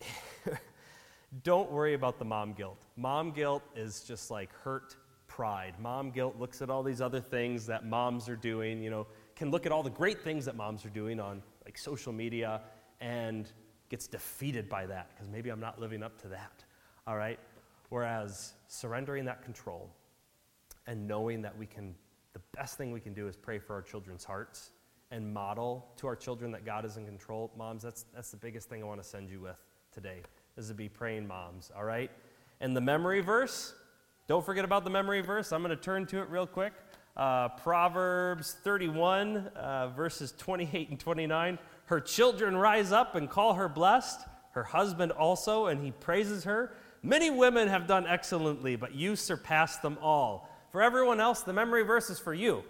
don't 1.42 1.70
worry 1.70 1.94
about 1.94 2.18
the 2.18 2.24
mom 2.24 2.52
guilt. 2.52 2.86
Mom 2.96 3.30
guilt 3.32 3.62
is 3.76 4.02
just 4.04 4.30
like 4.30 4.52
hurt 4.52 4.96
pride. 5.26 5.74
Mom 5.80 6.10
guilt 6.10 6.36
looks 6.38 6.62
at 6.62 6.70
all 6.70 6.82
these 6.82 7.00
other 7.00 7.20
things 7.20 7.66
that 7.66 7.84
moms 7.84 8.28
are 8.28 8.36
doing, 8.36 8.82
you 8.82 8.90
know, 8.90 9.06
can 9.34 9.50
look 9.50 9.66
at 9.66 9.72
all 9.72 9.82
the 9.82 9.90
great 9.90 10.22
things 10.22 10.44
that 10.44 10.56
moms 10.56 10.84
are 10.84 10.90
doing 10.90 11.18
on 11.18 11.42
like 11.64 11.76
social 11.76 12.12
media 12.12 12.62
and 13.00 13.52
gets 13.88 14.06
defeated 14.06 14.68
by 14.68 14.86
that 14.86 15.10
because 15.10 15.28
maybe 15.28 15.50
I'm 15.50 15.60
not 15.60 15.80
living 15.80 16.02
up 16.02 16.20
to 16.22 16.28
that. 16.28 16.64
All 17.06 17.16
right? 17.16 17.38
Whereas 17.90 18.54
surrendering 18.68 19.24
that 19.26 19.42
control 19.42 19.90
and 20.86 21.06
knowing 21.06 21.42
that 21.42 21.56
we 21.56 21.66
can, 21.66 21.94
the 22.32 22.40
best 22.56 22.78
thing 22.78 22.92
we 22.92 23.00
can 23.00 23.12
do 23.12 23.28
is 23.28 23.36
pray 23.36 23.58
for 23.58 23.74
our 23.74 23.82
children's 23.82 24.24
hearts 24.24 24.70
and 25.14 25.32
model 25.32 25.86
to 25.96 26.08
our 26.08 26.16
children 26.16 26.50
that 26.50 26.66
God 26.66 26.84
is 26.84 26.96
in 26.96 27.06
control. 27.06 27.52
Moms, 27.56 27.82
that's, 27.82 28.04
that's 28.12 28.32
the 28.32 28.36
biggest 28.36 28.68
thing 28.68 28.82
I 28.82 28.86
want 28.86 29.00
to 29.00 29.08
send 29.08 29.30
you 29.30 29.40
with 29.40 29.56
today, 29.92 30.22
is 30.56 30.68
to 30.68 30.74
be 30.74 30.88
praying 30.88 31.26
moms, 31.26 31.70
all 31.76 31.84
right? 31.84 32.10
And 32.60 32.76
the 32.76 32.80
memory 32.80 33.20
verse, 33.20 33.74
don't 34.26 34.44
forget 34.44 34.64
about 34.64 34.82
the 34.82 34.90
memory 34.90 35.20
verse. 35.20 35.52
I'm 35.52 35.62
going 35.62 35.76
to 35.76 35.80
turn 35.80 36.06
to 36.06 36.20
it 36.20 36.28
real 36.28 36.48
quick. 36.48 36.72
Uh, 37.16 37.50
Proverbs 37.50 38.56
31, 38.64 39.36
uh, 39.54 39.88
verses 39.90 40.34
28 40.36 40.90
and 40.90 40.98
29. 40.98 41.58
Her 41.86 42.00
children 42.00 42.56
rise 42.56 42.90
up 42.90 43.14
and 43.14 43.30
call 43.30 43.54
her 43.54 43.68
blessed, 43.68 44.20
her 44.50 44.64
husband 44.64 45.12
also, 45.12 45.66
and 45.66 45.84
he 45.84 45.92
praises 45.92 46.42
her. 46.42 46.74
Many 47.04 47.30
women 47.30 47.68
have 47.68 47.86
done 47.86 48.04
excellently, 48.08 48.74
but 48.74 48.96
you 48.96 49.14
surpass 49.14 49.76
them 49.76 49.96
all. 50.02 50.50
For 50.72 50.82
everyone 50.82 51.20
else, 51.20 51.42
the 51.42 51.52
memory 51.52 51.84
verse 51.84 52.10
is 52.10 52.18
for 52.18 52.34
you. 52.34 52.64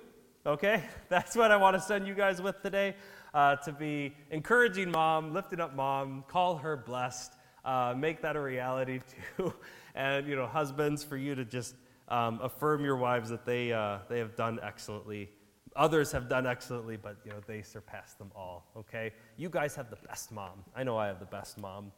Okay? 0.47 0.83
That's 1.09 1.37
what 1.37 1.51
I 1.51 1.57
want 1.57 1.77
to 1.77 1.81
send 1.81 2.07
you 2.07 2.15
guys 2.15 2.43
with 2.43 2.61
today 2.63 2.95
uh, 3.33 3.57
to 3.57 3.73
be 3.73 4.15
encouraging 4.31 4.91
mom, 4.91 5.33
lifting 5.33 5.61
up 5.61 5.75
mom, 5.75 6.25
call 6.29 6.57
her 6.57 6.77
blessed, 6.77 7.33
uh, 7.65 7.95
make 7.97 8.21
that 8.23 8.37
a 8.37 8.41
reality 8.41 9.01
too. 9.37 9.55
and, 9.95 10.27
you 10.27 10.37
know, 10.37 10.47
husbands, 10.47 11.03
for 11.03 11.17
you 11.17 11.35
to 11.35 11.45
just 11.45 11.75
um, 12.09 12.41
affirm 12.43 12.85
your 12.85 12.97
wives 12.97 13.31
that 13.31 13.47
they, 13.47 13.73
uh, 13.73 13.99
they 14.09 14.19
have 14.19 14.37
done 14.37 14.59
excellently. 14.63 15.31
Others 15.77 16.13
have 16.13 16.29
done 16.29 16.47
excellently, 16.47 16.97
but, 16.97 17.17
you 17.25 17.33
know, 17.33 17.41
they 17.47 17.63
surpass 17.63 18.15
them 18.15 18.31
all. 18.37 18.67
Okay? 18.77 19.13
You 19.37 19.49
guys 19.49 19.75
have 19.75 19.91
the 19.91 19.99
best 20.09 20.31
mom. 20.31 20.63
I 20.77 20.85
know 20.85 20.97
I 20.97 21.07
have 21.07 21.19
the 21.19 21.27
best 21.27 21.59
mom. 21.59 21.91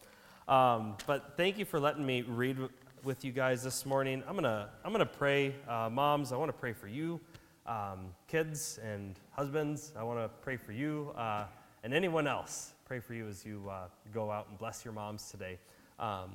Um, 0.49 0.97
but 1.07 1.35
thank 1.37 1.59
you 1.59 1.65
for 1.65 1.81
letting 1.81 2.07
me 2.07 2.23
read 2.23 2.57
with 3.03 3.25
you 3.25 3.33
guys 3.33 3.63
this 3.63 3.85
morning. 3.85 4.23
I'm 4.27 4.35
gonna 4.35 4.69
I'm 4.85 4.93
gonna 4.93 5.07
pray, 5.07 5.55
uh, 5.69 5.89
moms. 5.91 6.33
I 6.33 6.37
want 6.37 6.49
to 6.49 6.59
pray 6.59 6.73
for 6.73 6.89
you, 6.89 7.21
um, 7.67 8.15
kids 8.29 8.79
and 8.83 9.19
husbands. 9.31 9.93
I 9.99 10.03
want 10.03 10.19
to 10.21 10.29
pray 10.43 10.57
for 10.57 10.73
you 10.73 11.13
uh, 11.17 11.45
and 11.83 11.93
anyone 11.93 12.27
else. 12.27 12.73
Pray 12.85 13.01
for 13.01 13.15
you 13.15 13.29
as 13.29 13.45
you 13.45 13.69
uh, 13.71 13.89
go 14.13 14.31
out 14.31 14.49
and 14.49 14.59
bless 14.59 14.85
your 14.85 14.95
moms 14.95 15.31
today. 15.31 15.59
Um, 15.99 16.31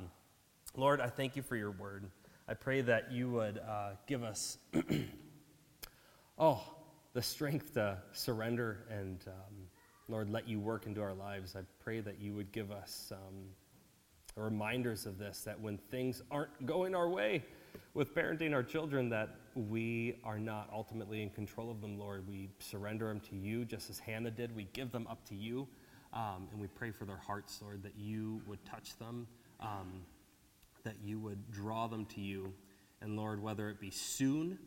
Lord, 0.75 0.99
I 0.99 1.07
thank 1.07 1.35
you 1.35 1.41
for 1.41 1.55
your 1.55 1.71
word. 1.71 2.05
I 2.47 2.53
pray 2.53 2.81
that 2.81 3.11
you 3.11 3.29
would 3.29 3.59
uh, 3.59 3.91
give 4.07 4.23
us, 4.23 4.57
oh, 6.37 6.61
the 7.13 7.21
strength 7.21 7.73
to 7.75 7.97
surrender 8.13 8.85
and, 8.89 9.23
um, 9.27 9.55
Lord, 10.09 10.29
let 10.29 10.47
you 10.47 10.59
work 10.59 10.85
into 10.85 11.01
our 11.01 11.13
lives. 11.13 11.55
I 11.55 11.61
pray 11.83 12.01
that 12.01 12.19
you 12.19 12.33
would 12.35 12.51
give 12.51 12.71
us 12.71 13.13
um, 13.13 13.45
reminders 14.35 15.05
of 15.05 15.17
this 15.17 15.41
that 15.41 15.59
when 15.59 15.77
things 15.77 16.21
aren't 16.31 16.65
going 16.65 16.95
our 16.95 17.09
way 17.09 17.43
with 17.93 18.15
parenting 18.15 18.53
our 18.53 18.63
children 18.63 19.09
that 19.09 19.29
we 19.55 20.15
are 20.23 20.39
not 20.39 20.69
ultimately 20.73 21.21
in 21.21 21.29
control 21.29 21.71
of 21.71 21.81
them 21.81 21.97
lord. 21.99 22.27
We 22.27 22.49
surrender 22.59 23.07
them 23.07 23.19
to 23.29 23.35
you 23.35 23.65
just 23.65 23.89
as 23.89 23.99
hannah 23.99 24.31
did. 24.31 24.55
We 24.55 24.67
give 24.73 24.91
them 24.91 25.07
up 25.09 25.25
to 25.29 25.35
you 25.35 25.67
um, 26.13 26.47
and 26.51 26.59
we 26.59 26.67
pray 26.67 26.91
for 26.91 27.05
their 27.05 27.17
hearts 27.17 27.59
lord 27.61 27.83
that 27.83 27.97
you 27.97 28.41
would 28.47 28.63
touch 28.65 28.97
them 28.97 29.27
um, 29.59 30.01
that 30.83 30.95
you 31.03 31.19
would 31.19 31.51
draw 31.51 31.87
them 31.87 32.05
to 32.05 32.21
you. 32.21 32.53
And 33.01 33.15
lord 33.15 33.41
whether 33.41 33.69
it 33.69 33.79
be 33.79 33.91
soon 33.91 34.57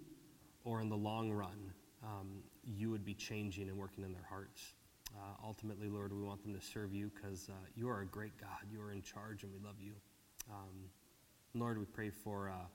or 0.65 0.81
in 0.81 0.89
the 0.89 0.97
long 0.97 1.33
run 1.33 1.73
um, 2.03 2.43
you 2.67 2.91
would 2.91 3.05
be 3.05 3.15
changing 3.15 3.69
and 3.69 3.79
working 3.79 4.05
in 4.05 4.13
their 4.13 4.27
hearts. 4.29 4.75
Uh, 5.17 5.47
ultimately, 5.47 5.89
Lord, 5.89 6.13
we 6.13 6.23
want 6.23 6.43
them 6.43 6.55
to 6.55 6.61
serve 6.61 6.93
you 6.93 7.11
because 7.15 7.49
uh, 7.49 7.53
you 7.77 7.89
are 7.89 8.01
a 8.01 8.07
great 8.07 8.37
God. 8.41 8.67
You 8.71 8.81
are 8.83 8.91
in 8.91 9.03
charge 9.03 9.43
and 9.43 9.53
we 9.53 9.59
love 9.65 9.77
you. 9.81 9.93
Um, 10.51 10.91
Lord, 11.55 11.79
we 11.79 11.85
pray 11.85 12.11
for 12.11 12.51
uh, 12.51 12.67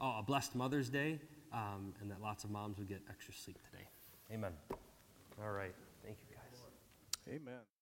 oh, 0.00 0.18
a 0.20 0.22
blessed 0.22 0.54
Mother's 0.54 0.88
Day, 0.88 1.18
um, 1.52 1.94
and 2.00 2.10
that 2.10 2.20
lots 2.20 2.44
of 2.44 2.50
moms 2.50 2.78
would 2.78 2.88
get 2.88 3.00
extra 3.08 3.34
sleep 3.34 3.58
today. 3.70 3.88
Amen. 4.32 4.52
All 5.40 5.52
right. 5.52 5.74
Thank 6.04 6.18
you, 6.28 6.36
guys. 6.36 6.62
Amen. 7.28 7.77